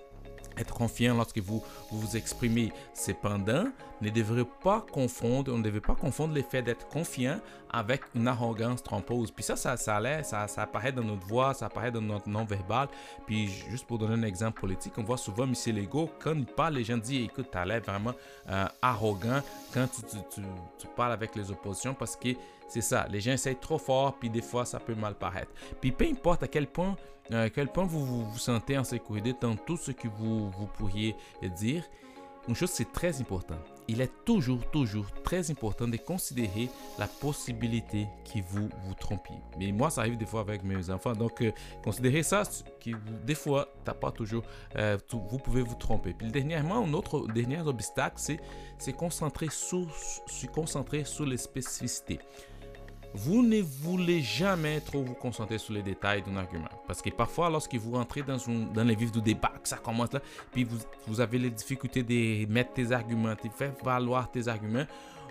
[0.57, 2.71] être confiant lorsque vous, vous exprimez.
[2.93, 3.65] Cependant,
[4.01, 7.39] ne devrez pas confondre, on ne devait pas confondre l'effet d'être confiant
[7.71, 9.31] avec une arrogance trompeuse.
[9.31, 12.87] Puis ça, ça, ça, ça, ça apparaît dans notre voix, ça apparaît dans notre non-verbal.
[13.25, 15.53] Puis juste pour donner un exemple politique, on voit souvent M.
[15.75, 18.13] Legault, quand il parle, les gens disent, écoute, tu as l'air vraiment
[18.49, 19.41] euh, arrogant
[19.73, 22.29] quand tu, parles avec les oppositions parce que
[22.67, 25.51] c'est ça, les gens essayent trop fort, puis des fois, ça peut mal paraître.
[25.81, 26.95] Puis peu importe à quel point,
[27.31, 31.15] euh, quel point vous, vous, sentez en sécurité dans tout ce que vous, vous pourriez
[31.57, 31.83] dire,
[32.47, 33.57] une chose c'est très important.
[33.87, 39.35] Il est toujours, toujours très important de considérer la possibilité que vous vous trompiez.
[39.57, 41.13] Mais moi, ça arrive des fois avec mes enfants.
[41.13, 41.51] Donc, euh,
[41.83, 42.43] considérez ça,
[43.25, 44.43] des fois, t'as pas toujours,
[44.75, 46.13] euh, vous pouvez vous tromper.
[46.13, 48.39] Puis dernièrement, un autre dernier obstacle, c'est
[48.77, 49.87] se concentrer sur,
[50.27, 52.19] se concentrer sur les spécificités
[53.13, 56.69] vous ne voulez jamais trop vous concentrer sur les détails d'un argument.
[56.87, 58.37] Parce que parfois, lorsque vous rentrez dans,
[58.73, 60.21] dans les vifs du débat, que ça commence là,
[60.51, 60.67] puis
[61.07, 64.85] vous, avez les difficultés de mettre tes arguments, de faire valoir tes arguments,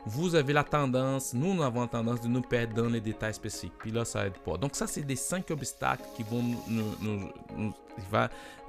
[0.04, 3.74] vous avez la tendance, nous, nous avons tendance de nous perdre dans les détails spécifiques.
[3.78, 4.56] Puis là, ça aide pas.
[4.56, 6.42] Donc ça, c'est des cinq obstacles qui vont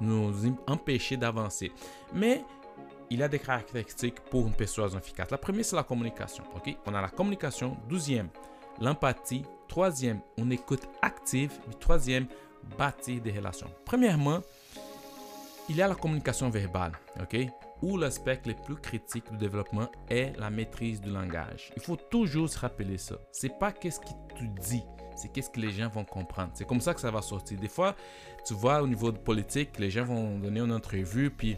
[0.00, 1.72] nous, empêcher d'avancer.
[2.12, 2.44] Mais
[3.10, 5.30] il y a des caractéristiques pour une persuasion efficace.
[5.30, 6.44] La première, c'est la communication.
[6.54, 6.76] ok?
[6.86, 7.76] On a la communication.
[7.88, 8.28] Douzième,
[8.80, 9.44] l'empathie.
[9.68, 11.52] Troisième, on écoute active.
[11.80, 12.26] troisième,
[12.78, 13.70] bâtir des relations.
[13.84, 14.40] Premièrement,
[15.68, 17.48] il y a la communication verbale, ok?
[17.82, 21.72] Où l'aspect le plus critique du développement est la maîtrise du langage.
[21.76, 23.16] Il faut toujours se rappeler ça.
[23.32, 24.06] C'est pas qu'est-ce que
[24.36, 24.84] tu dis,
[25.16, 26.50] c'est qu'est-ce que les gens vont comprendre.
[26.54, 27.58] C'est comme ça que ça va sortir.
[27.58, 27.94] Des fois,
[28.46, 31.56] tu vois au niveau de politique, les gens vont donner une entrevue, puis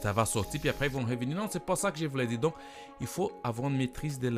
[0.00, 1.36] ça va sortir, puis après ils vont revenir.
[1.36, 2.38] Non, c'est pas ça que je voulais dire.
[2.38, 2.54] Donc,
[3.00, 4.28] il faut avoir une maîtrise de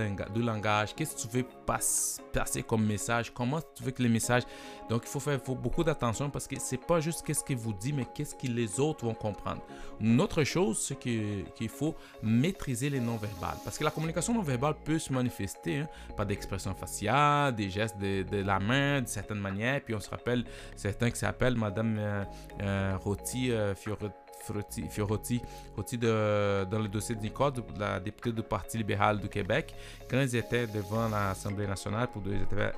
[0.40, 0.94] langage.
[0.94, 3.32] Qu'est-ce que tu veux passer comme message?
[3.32, 4.44] Comment tu veux que les messages.
[4.88, 7.94] Donc, il faut faire beaucoup d'attention parce que c'est pas juste qu'est-ce que vous dites,
[7.94, 9.60] mais qu'est-ce que les autres vont comprendre.
[10.00, 13.58] Une autre chose, c'est qu'il faut maîtriser les non-verbales.
[13.64, 17.98] Parce que la communication non-verbale peut se manifester hein, par des expressions faciales, des gestes
[17.98, 19.80] de, la main, de certaines manières.
[19.82, 20.44] Puis on se rappelle
[20.76, 22.24] certains qui s'appellent Madame euh,
[22.62, 23.74] euh, Roti euh,
[24.88, 25.40] Fiorotti,
[25.76, 29.74] dans le dossier de Nicole, la députée du Parti libéral du Québec,
[30.08, 32.08] quand ils étaient devant l'Assemblée nationale,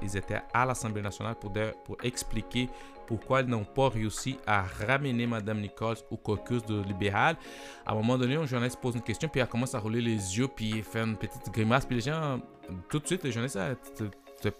[0.02, 2.68] ils, étaient, à l'Assemblée nationale pour, expliquer
[3.06, 7.36] pourquoi ils n'ont pas réussi à ramener Mme Nichols au caucus de libéral.
[7.84, 10.38] À un moment donné, un journaliste pose une question, puis elle commence à rouler les
[10.38, 12.40] yeux, puis fait une petite grimace, puis les gens,
[12.88, 13.58] tout de suite, les journalistes,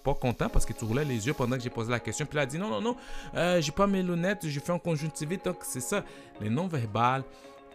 [0.03, 2.27] pas content parce que tu roulais les yeux pendant que j'ai posé la question.
[2.27, 2.97] Puis il a dit non, non, non,
[3.35, 5.45] euh, j'ai pas mes lunettes, j'ai fait un conjonctivite.
[5.45, 6.05] Donc c'est ça,
[6.41, 7.25] les non-verbales.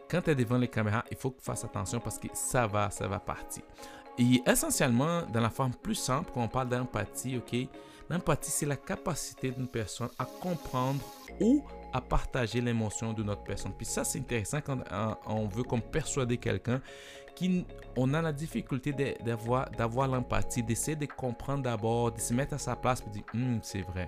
[0.09, 2.67] Quand tu es devant les caméras, il faut que tu fasses attention parce que ça
[2.67, 3.63] va, ça va partir.
[4.17, 7.67] Et essentiellement, dans la forme plus simple, quand on parle d'empathie, ok,
[8.11, 11.01] l'empathie, c'est la capacité d'une personne à comprendre
[11.39, 13.73] ou à partager l'émotion d'une autre personne.
[13.75, 14.77] Puis ça, c'est intéressant quand
[15.25, 16.81] on veut persuader quelqu'un
[17.95, 18.93] on a la difficulté
[19.23, 23.23] d'avoir, l'empathie, d'essayer de comprendre d'abord, de se mettre à sa place et de dire,
[23.33, 24.07] hum, c'est vrai.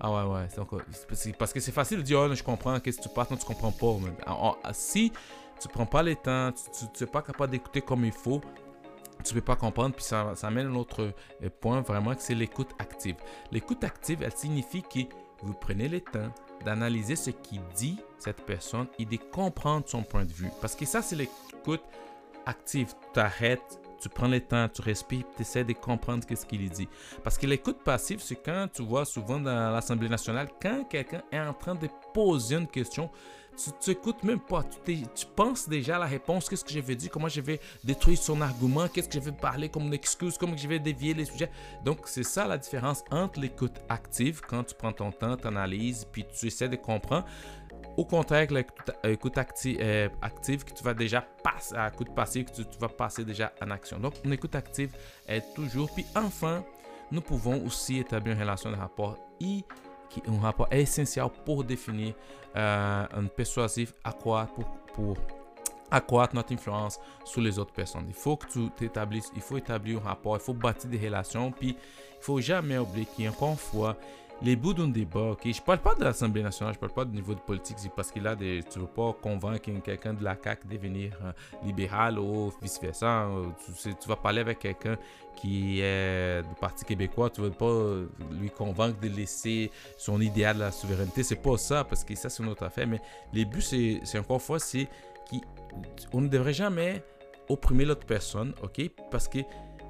[0.00, 1.34] Ah ouais, ouais.
[1.38, 3.46] parce que c'est facile de dire, oh, je comprends, qu'est-ce que tu passes, non, tu
[3.46, 4.72] comprends pas.
[4.72, 5.12] Si
[5.60, 8.40] tu prends pas le temps, tu n'es pas capable d'écouter comme il faut,
[9.22, 9.94] tu peux pas comprendre.
[9.94, 13.16] Puis ça, ça amène un autre euh, point vraiment que c'est l'écoute active.
[13.52, 15.00] L'écoute active, elle signifie que
[15.42, 16.32] vous prenez le temps
[16.64, 20.48] d'analyser ce qu'il dit cette personne et de comprendre son point de vue.
[20.60, 21.82] Parce que ça, c'est l'écoute
[22.46, 26.68] active, tu arrêtes, tu prends le temps, tu respires, tu essaies de comprendre ce qu'il
[26.68, 26.88] dit.
[27.22, 31.40] Parce que l'écoute passive, c'est quand tu vois souvent dans l'Assemblée nationale, quand quelqu'un est
[31.40, 33.10] en train de poser une question,
[33.56, 36.96] tu n'écoutes même pas, tu, tu, penses déjà à la réponse, qu'est-ce que je vais
[36.96, 40.36] dire, comment je vais détruire son argument, qu'est-ce que je vais parler comme une excuse,
[40.38, 41.50] comment je vais dévier les sujets?
[41.84, 46.06] Donc c'est ça la différence entre l'écoute active, quand tu prends ton temps, tu analyses,
[46.10, 47.26] puis tu essaies de comprendre,
[47.96, 52.78] au contraire, l'écoute euh, active, que tu vas déjà passer à écoute passive, que tu,
[52.80, 53.98] vas passer déjà en action.
[53.98, 54.92] Donc, une écoute active
[55.28, 55.88] est toujours.
[55.94, 56.64] Puis enfin,
[57.12, 59.16] nous pouvons aussi établir une relation de rapport
[60.16, 62.14] I, qui est un rapport essentiel pour définir
[62.56, 65.16] euh, un persuasif accroître pour, pour
[65.90, 68.04] accroître notre influence sur les autres personnes.
[68.08, 71.52] Il faut que tu établisses, il faut établir un rapport, il faut bâtir des relations,
[71.52, 73.96] puis il faut jamais oublier qu'encore une fois,
[74.44, 75.40] les bouts d'un débat, ok?
[75.44, 78.26] Je parle pas de l'Assemblée nationale, je parle pas du niveau de politique, parce qu'il
[78.26, 78.62] a des.
[78.70, 81.32] Tu veux pas convaincre quelqu'un de la CAQ de devenir euh,
[81.64, 83.28] libéral ou vice-versa.
[83.82, 84.96] Tu, tu, vas parler avec quelqu'un
[85.34, 88.04] qui est du Parti québécois, tu veux pas
[88.38, 91.22] lui convaincre de laisser son idéal de la souveraineté.
[91.22, 92.86] C'est pas ça, parce que ça, c'est une autre affaire.
[92.86, 93.00] Mais
[93.32, 94.88] les buts, c'est encore une fois, c'est
[96.10, 97.02] qu'on ne devrait jamais
[97.48, 98.90] opprimer l'autre personne, ok?
[99.10, 99.38] Parce que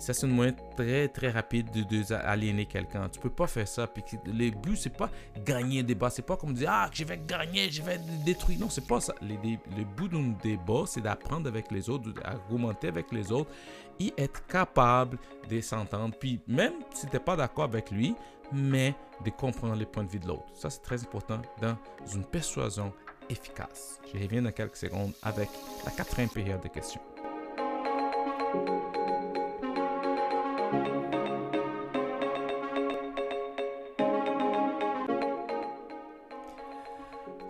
[0.05, 3.09] ça, c'est un moyen très, très rapide de, de quelqu'un.
[3.09, 3.87] Tu peux pas faire ça.
[3.87, 5.09] Puis le but, c'est pas
[5.45, 6.11] gagner un débat.
[6.11, 8.59] C'est pas comme dire, ah, je vais gagner, je vais détruire.
[8.61, 9.15] Non, c'est pas ça.
[9.23, 13.51] Le, le but d'un débat, c'est d'apprendre avec les autres, d'argumenter avec les autres
[13.99, 16.15] et être capable de s'entendre.
[16.19, 18.15] Puis même si tu n'es pas d'accord avec lui,
[18.53, 20.45] mais de comprendre les points de vue de l'autre.
[20.55, 21.77] Ça, c'est très important dans
[22.13, 22.93] une persuasion
[23.31, 24.01] efficace.
[24.13, 25.49] Je reviens dans quelques secondes avec
[25.87, 27.01] la quatrième période de questions.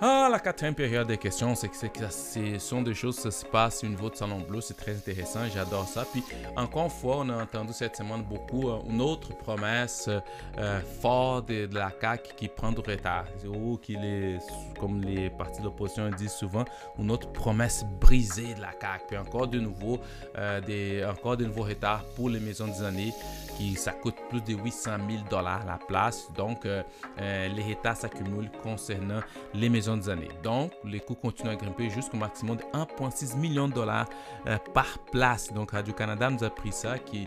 [0.07, 3.83] Ah, la quatrième période des questions, c'est que, ce sont des choses qui se passent
[3.85, 4.61] au niveau de Salon Bleu.
[4.61, 5.41] C'est très intéressant.
[5.49, 6.05] J'adore ça.
[6.13, 6.23] Puis,
[6.57, 10.11] encore une fois, on a entendu cette semaine beaucoup euh, une autre promesse
[10.59, 13.25] euh, forte de, la CAQ qui prend du retard.
[13.47, 14.41] Ou est,
[14.79, 16.67] comme les partis d'opposition disent souvent,
[16.99, 19.05] une autre promesse brisée de la CAQ.
[19.09, 20.01] Puis, encore de nouveau,
[20.37, 23.15] euh, encore de nouveaux retards pour les maisons des années
[23.57, 26.29] qui ça coûte plus de 800 000 dollars la place.
[26.37, 29.21] Donc, les retards s'accumulent concernant
[29.55, 30.31] les maisons années.
[30.43, 34.09] Donc, les coûts continuent à grimper jusqu'au maximum de 1,6 million de dollars
[34.47, 35.53] euh, par place.
[35.53, 37.27] Donc, Radio-Canada nous a pris ça, qui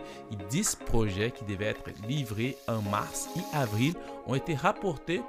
[0.49, 3.93] 10 projets qui devaient être livrés en mars et avril
[4.25, 5.21] ont été rapportés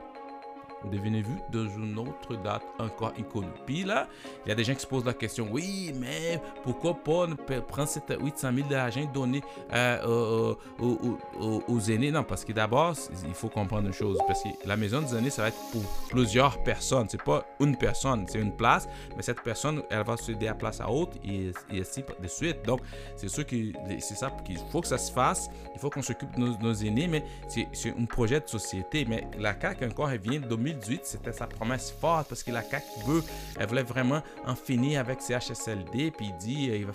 [0.84, 3.48] devenez-vous dans une autre date encore inconnue.
[3.66, 4.08] Puis là,
[4.44, 7.26] il y a des gens qui se posent la question, oui, mais pourquoi pas
[7.66, 12.10] prendre cette 800 000 d'argent donné euh, aux, aînés?
[12.10, 12.94] Non, parce que d'abord,
[13.26, 15.82] il faut comprendre une chose, parce que la maison des aînés, ça va être pour
[16.10, 17.06] plusieurs personnes.
[17.08, 20.80] C'est pas une personne, c'est une place, mais cette personne, elle va se la place
[20.80, 22.64] à autre et, ainsi de suite.
[22.64, 22.80] Donc,
[23.16, 23.56] c'est sûr que
[23.98, 25.48] c'est ça qu'il faut que ça se fasse.
[25.74, 29.04] Il faut qu'on s'occupe de nos, aînés, mais c'est un projet de société.
[29.08, 32.62] Mais la CAQ, encore, elle vient de 2018, c'était sa promesse forte parce que la
[32.62, 33.22] CAQ veut,
[33.58, 36.10] elle voulait vraiment en finir avec CHSLD.
[36.10, 36.86] Puis il dit il,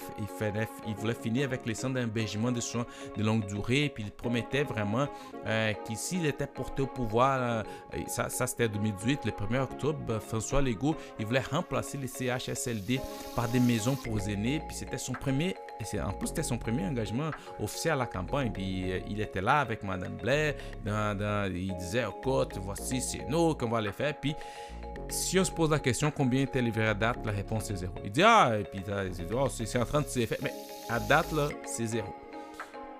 [0.88, 2.86] il, voulait finir avec les centres d'hébergement de soins
[3.18, 3.92] de longue durée.
[3.94, 5.08] Puis il promettait vraiment
[5.46, 7.64] euh, qu'ici, était porté au pouvoir, euh,
[8.08, 13.00] ça, ça c'était 2018, le 1er octobre, François Legault, il voulait remplacer les CHSLD
[13.36, 14.62] par des maisons pour aînés.
[14.68, 15.56] Puis c'était son premier
[16.06, 18.52] en plus, c'était son premier engagement officiel à la campagne.
[18.52, 20.56] Puis euh, il était là avec Madame Blair.
[20.86, 24.14] il disait, écoute, voici, c'est nous qu'on va les faire.
[24.20, 24.36] Puis
[25.10, 27.94] si on se pose la question combien était livré à date, la réponse est zéro.
[28.04, 28.84] Il dit, ah, et puis
[29.34, 30.38] oh, c'est en train de se faire.
[30.42, 30.54] Mais
[30.90, 32.14] à date, là, c'est zéro.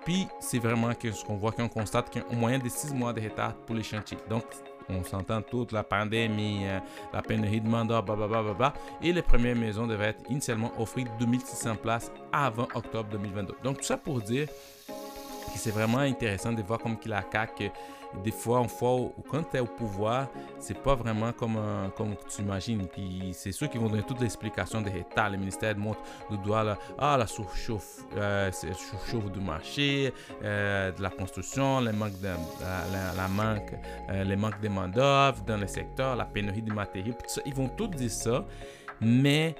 [0.04, 2.92] Puis c'est vraiment ce qu'on voit, qu'on constate qu'il y a au moyen de six
[2.92, 4.18] mois de retard pour les chantiers.
[4.28, 4.44] Donc,
[4.88, 6.80] on s'entend toute la pandémie, euh,
[7.12, 8.74] la pénurie de mandat, blablabla.
[9.02, 13.54] Et les premières maisons devaient être initialement offrir 2600 places avant octobre 2022.
[13.62, 14.48] Donc tout ça pour dire
[15.52, 17.70] que c'est vraiment intéressant de voir comme qu'il a CAQ
[18.22, 20.28] des fois, en fois, quand tu es au pouvoir,
[20.58, 21.58] c'est pas vraiment comme,
[21.96, 22.86] comme tu imagines.
[22.86, 25.28] Puis c'est ceux qui vont donner toute l'explication des états.
[25.28, 31.02] Le ministère montre le doigt là, ah, la surchauffe, euh, surchauffe du marché, euh, de
[31.02, 32.28] la construction, les manques de,
[33.16, 33.74] la, manque,
[34.10, 37.14] euh, les manques de main dans le secteur, la pénurie de matériaux.
[37.46, 38.44] Ils vont tout dire ça,
[39.00, 39.54] mais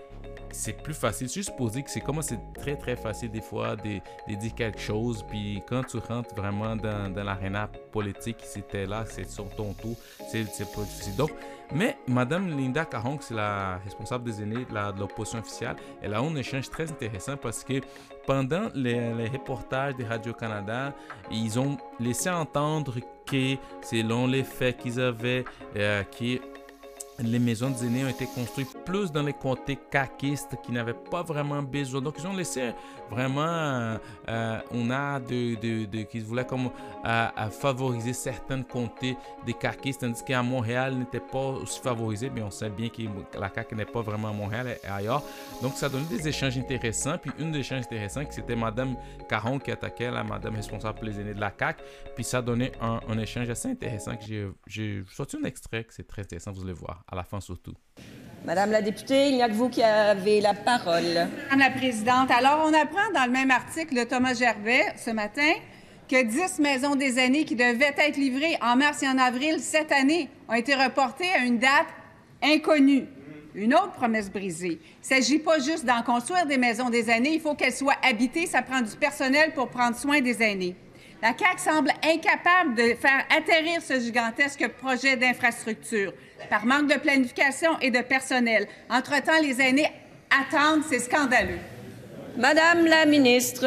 [0.54, 1.28] c'est plus facile.
[1.28, 4.00] Juste pour dire que c'est comment c'est très très facile des fois de,
[4.34, 5.24] dire quelque chose.
[5.28, 9.96] Puis quand tu rentres vraiment dans, dans politique, c'était là, c'est sur ton tour,
[10.30, 11.16] c'est pas difficile.
[11.16, 11.30] Donc,
[11.74, 16.34] mais Madame Linda Caron, c'est la responsable des aînés de l'opposition officielle, elle a un
[16.36, 17.80] échange très intéressant parce que
[18.26, 20.94] pendant les, reportages de Radio-Canada,
[21.30, 22.94] ils ont laissé entendre
[23.26, 25.44] que selon les faits qu'ils avaient,
[25.76, 26.40] euh, qui
[27.18, 31.22] les maisons des aînés ont été construites plus dans les comtés caquistes qui n'avaient pas
[31.22, 32.00] vraiment besoin.
[32.00, 32.72] Donc, ils ont laissé
[33.10, 36.70] vraiment, euh, on a de, de, de qui voulaient comme
[37.04, 39.16] euh, favoriser certaines comtés
[39.46, 42.30] des caquistes, tandis qu'à Montréal n'était pas aussi favorisé.
[42.30, 43.02] Mais on sait bien que
[43.38, 45.22] la CAQ n'est pas vraiment à Montréal et ailleurs.
[45.62, 47.18] Donc, ça donné des échanges intéressants.
[47.18, 48.96] Puis, une des échanges intéressants, c'était Madame
[49.28, 51.82] Caron qui attaquait la Madame responsable pour les aînés de la CAQ.
[52.14, 56.06] Puis, ça donné un, un échange assez intéressant que j'ai sorti un extrait que c'est
[56.06, 57.74] très intéressant, vous allez voir à la fin surtout.
[58.44, 61.28] Madame la députée, il n'y a que vous qui avez la parole.
[61.50, 65.50] Madame la présidente, alors on apprend dans le même article de Thomas Gervais ce matin
[66.10, 69.90] que 10 maisons des années qui devaient être livrées en mars et en avril cette
[69.92, 71.86] année ont été reportées à une date
[72.42, 73.06] inconnue.
[73.54, 74.78] Une autre promesse brisée.
[74.78, 77.96] Il ne s'agit pas juste d'en construire des maisons des années, il faut qu'elles soient
[78.02, 80.76] habitées, ça prend du personnel pour prendre soin des aînés.
[81.24, 86.12] La CAQ semble incapable de faire atterrir ce gigantesque projet d'infrastructure
[86.50, 88.68] par manque de planification et de personnel.
[88.90, 89.90] Entre-temps, les aînés
[90.30, 91.60] attendent, c'est scandaleux.
[92.36, 93.64] Madame la ministre.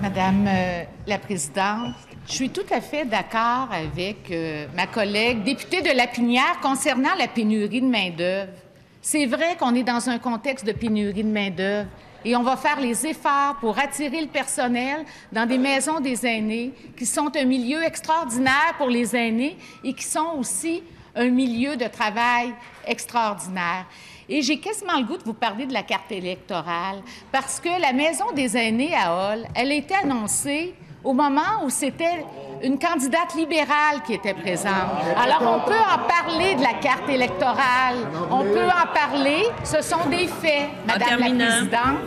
[0.00, 1.96] Madame euh, la présidente,
[2.28, 7.16] je suis tout à fait d'accord avec euh, ma collègue députée de la Pinière concernant
[7.18, 8.52] la pénurie de main-d'œuvre.
[9.00, 11.88] C'est vrai qu'on est dans un contexte de pénurie de main-d'œuvre
[12.24, 16.72] et on va faire les efforts pour attirer le personnel dans des maisons des aînés
[16.96, 20.82] qui sont un milieu extraordinaire pour les aînés et qui sont aussi
[21.14, 22.52] un milieu de travail
[22.86, 23.86] extraordinaire.
[24.28, 27.92] Et j'ai quasiment le goût de vous parler de la carte électorale parce que la
[27.92, 30.74] Maison des aînés à Hall, elle a été annoncée
[31.04, 32.24] au moment où c'était
[32.62, 34.72] une candidate libérale qui était présente.
[35.16, 37.96] Alors, on peut en parler de la carte électorale.
[38.30, 39.44] On peut en parler.
[39.64, 41.98] Ce sont des faits, Madame la Présidente.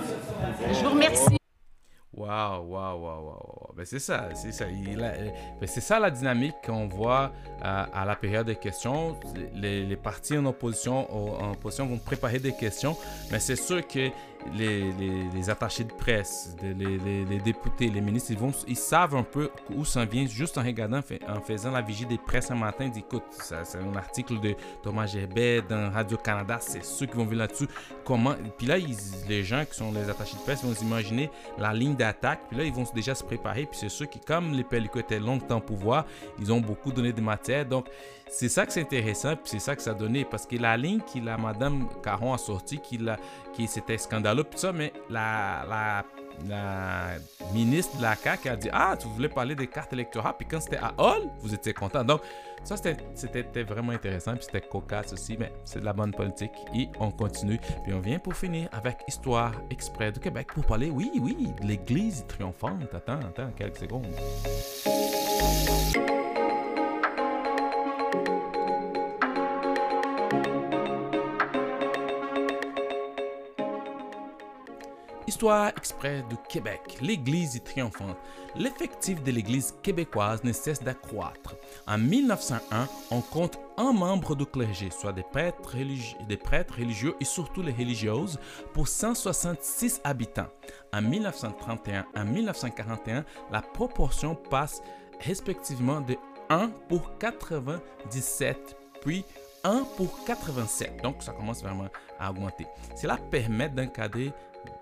[0.71, 1.37] Je vous remercie.
[2.13, 3.64] Waouh, waouh, waouh, waouh.
[3.75, 4.65] Ben c'est ça, c'est ça.
[4.65, 9.17] Ben, c'est ça la dynamique qu'on voit euh, à la période des questions.
[9.53, 12.95] Les, les partis en opposition, en opposition vont préparer des questions,
[13.31, 14.11] mais c'est sûr que
[14.53, 19.85] les, attachés de presse, les, députés, les ministres, ils, vont, ils savent un peu où
[19.85, 22.85] ça vient juste en regardant, en faisant la vigie des presses un matin.
[22.85, 27.25] Ils disent, écoute, c'est un article de Thomas Gerbet dans Radio-Canada, c'est ceux qui vont
[27.25, 27.67] venir là-dessus.
[28.03, 28.35] Comment...
[28.57, 28.77] Puis là,
[29.27, 32.41] les gens qui sont les attachés de presse vont s'imaginer la ligne d'attaque.
[32.49, 33.64] Puis là, ils vont déjà se préparer.
[33.65, 36.05] Puis c'est ceux qui, comme les pellicules étaient longtemps au pouvoir,
[36.39, 37.65] ils ont beaucoup donné de matière.
[37.65, 37.87] Donc,
[38.27, 40.25] c'est ça que c'est intéressant, puis c'est ça que ça a donné.
[40.25, 44.71] Parce que la ligne que la Madame Caron a sortie, qui, c'était scandaleux, puis ça,
[44.71, 46.03] mais la,
[46.47, 47.15] la,
[47.53, 50.59] ministre de la CAQ a dit Ah, tu voulais parler des cartes électorales, puis quand
[50.59, 52.03] c'était à Hall, vous étiez content.
[52.03, 52.21] Donc,
[52.63, 56.51] ça, c'était vraiment intéressant, puis c'était cocasse aussi, mais c'est de la bonne politique.
[56.73, 60.89] Et on continue, puis on vient pour finir avec Histoire Exprès du Québec pour parler,
[60.89, 62.93] oui, oui, de l'Église triomphante.
[62.93, 64.07] Attends, attends, quelques secondes.
[75.35, 78.15] Histoire exprès du Québec, l'Église triomphante.
[78.55, 81.57] L'effectif de l'Église québécoise ne cesse d'accroître.
[81.85, 87.15] En 1901, on compte un membre du clergé, soit des prêtres, religieux, des prêtres religieux
[87.19, 88.39] et surtout les religieuses,
[88.73, 90.47] pour 166 habitants.
[90.93, 94.81] En 1931 à 1941, la proportion passe
[95.19, 96.15] respectivement de
[96.49, 99.25] 1 pour 97, puis
[99.65, 101.01] 1 pour 87.
[101.03, 101.89] Donc ça commence vraiment
[102.21, 102.67] à augmenter.
[102.95, 104.31] Cela permet d'encadrer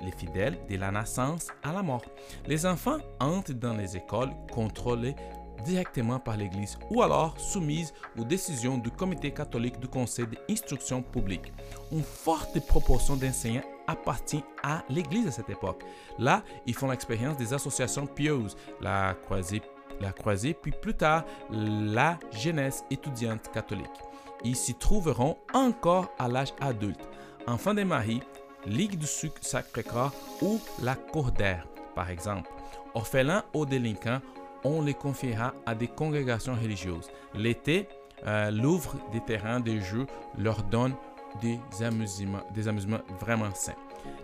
[0.04, 2.04] les fidèles de la naissance à la mort.
[2.48, 5.16] Les enfants entrent dans les écoles contrôlées
[5.64, 11.54] directement par l'Église ou alors soumises aux décisions du Comité catholique du Conseil d'instruction publique.
[11.92, 15.84] Une forte proportion d'enseignants appartient à l'Église à cette époque.
[16.20, 19.62] Là, ils font l'expérience des associations pieuses, la croisée,
[20.00, 23.88] la croisée, puis plus tard la jeunesse étudiante catholique.
[24.44, 27.00] Ils s'y trouveront encore à l'âge adulte.
[27.48, 28.22] Enfants des maris,
[28.66, 29.08] Ligue du
[29.42, 32.50] Sacré-Cœur ou la Cordère, par exemple.
[32.94, 34.22] Orphelins ou délinquants,
[34.64, 37.10] on les confiera à des congrégations religieuses.
[37.34, 37.88] L'été,
[38.26, 40.06] euh, l'ouvre des terrains de jeu
[40.38, 40.94] leur donne
[41.42, 43.76] des amusements, des amusements vraiment sains.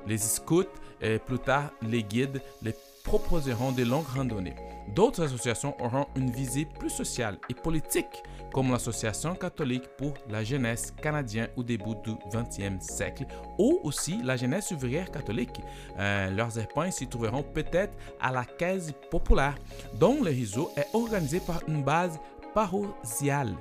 [0.07, 0.63] Les scouts
[1.01, 2.75] et plus tard les guides les
[3.09, 4.53] proposeront de longues randonnées.
[4.93, 8.21] D'autres associations auront une visée plus sociale et politique,
[8.53, 13.25] comme l'Association catholique pour la jeunesse canadienne au début du 20e siècle,
[13.57, 15.59] ou aussi la jeunesse ouvrière catholique.
[15.97, 19.55] Euh, leurs épargnes s'y trouveront peut-être à la caisse populaire,
[19.95, 22.19] dont le réseau est organisé par une base
[22.53, 23.55] paroissiale.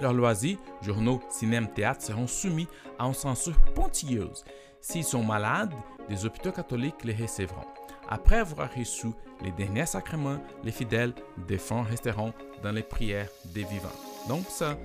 [0.00, 2.66] Leurs loisirs, journaux, cinéma, théâtre seront soumis
[2.98, 4.44] à une censure pontilleuse.
[4.80, 5.74] S'ils sont malades,
[6.08, 7.66] des hôpitaux catholiques les recevront.
[8.08, 9.08] Après avoir reçu
[9.42, 11.14] les derniers sacrements, les fidèles
[11.48, 12.32] des fonds resteront
[12.62, 13.88] dans les prières des vivants.
[14.28, 14.76] Donc ça,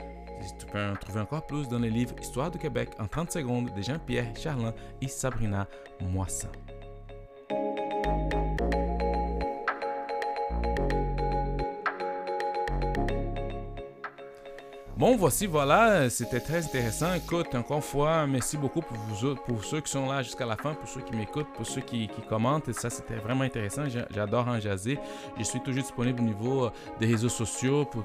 [0.60, 3.74] tu peux en trouver encore plus dans les livres Histoire du Québec en 30 secondes
[3.74, 5.68] de Jean-Pierre Charlin et Sabrina
[6.02, 6.50] Moisson.
[15.00, 17.14] Bon, voici, voilà, c'était très intéressant.
[17.14, 20.58] Écoute, encore une fois, merci beaucoup pour, vous, pour ceux qui sont là jusqu'à la
[20.58, 22.74] fin, pour ceux qui m'écoutent, pour ceux qui, commentent.
[22.74, 23.84] Ça, c'était vraiment intéressant.
[24.12, 25.00] J'adore en jaser.
[25.38, 26.70] Je suis toujours disponible au niveau euh,
[27.00, 27.86] des réseaux sociaux.
[27.86, 28.04] Pour,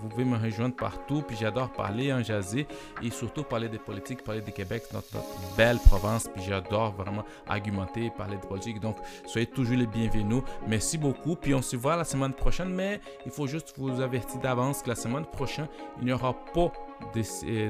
[0.00, 1.24] vous pouvez me rejoindre partout.
[1.26, 2.68] Puis j'adore parler en jaser
[3.02, 6.30] et surtout parler des politiques, parler du Québec, notre, notre belle province.
[6.32, 8.78] Puis j'adore vraiment argumenter, parler de politique.
[8.78, 10.44] Donc, soyez toujours les bienvenus.
[10.68, 11.34] Merci beaucoup.
[11.34, 12.68] Puis on se voit la semaine prochaine.
[12.68, 15.66] Mais il faut juste vous avertir d'avance que la semaine prochaine,
[15.98, 16.72] il n'y aura pas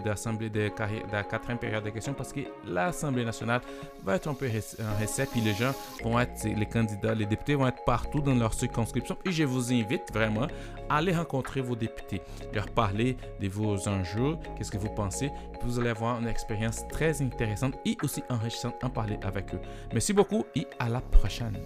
[0.04, 3.60] d'assemblée de, de, la quatrième période de questions parce que l'Assemblée nationale
[4.04, 7.54] va être un peu en recette puis les gens vont être, les candidats, les députés
[7.54, 10.46] vont être partout dans leur circonscription et je vous invite vraiment
[10.88, 12.22] à aller rencontrer vos députés,
[12.54, 15.30] leur parler de vos enjeux, qu'est-ce que vous pensez,
[15.62, 19.60] vous allez avoir une expérience très intéressante et aussi enrichissante en parler avec eux.
[19.92, 21.58] Merci beaucoup et à la prochaine.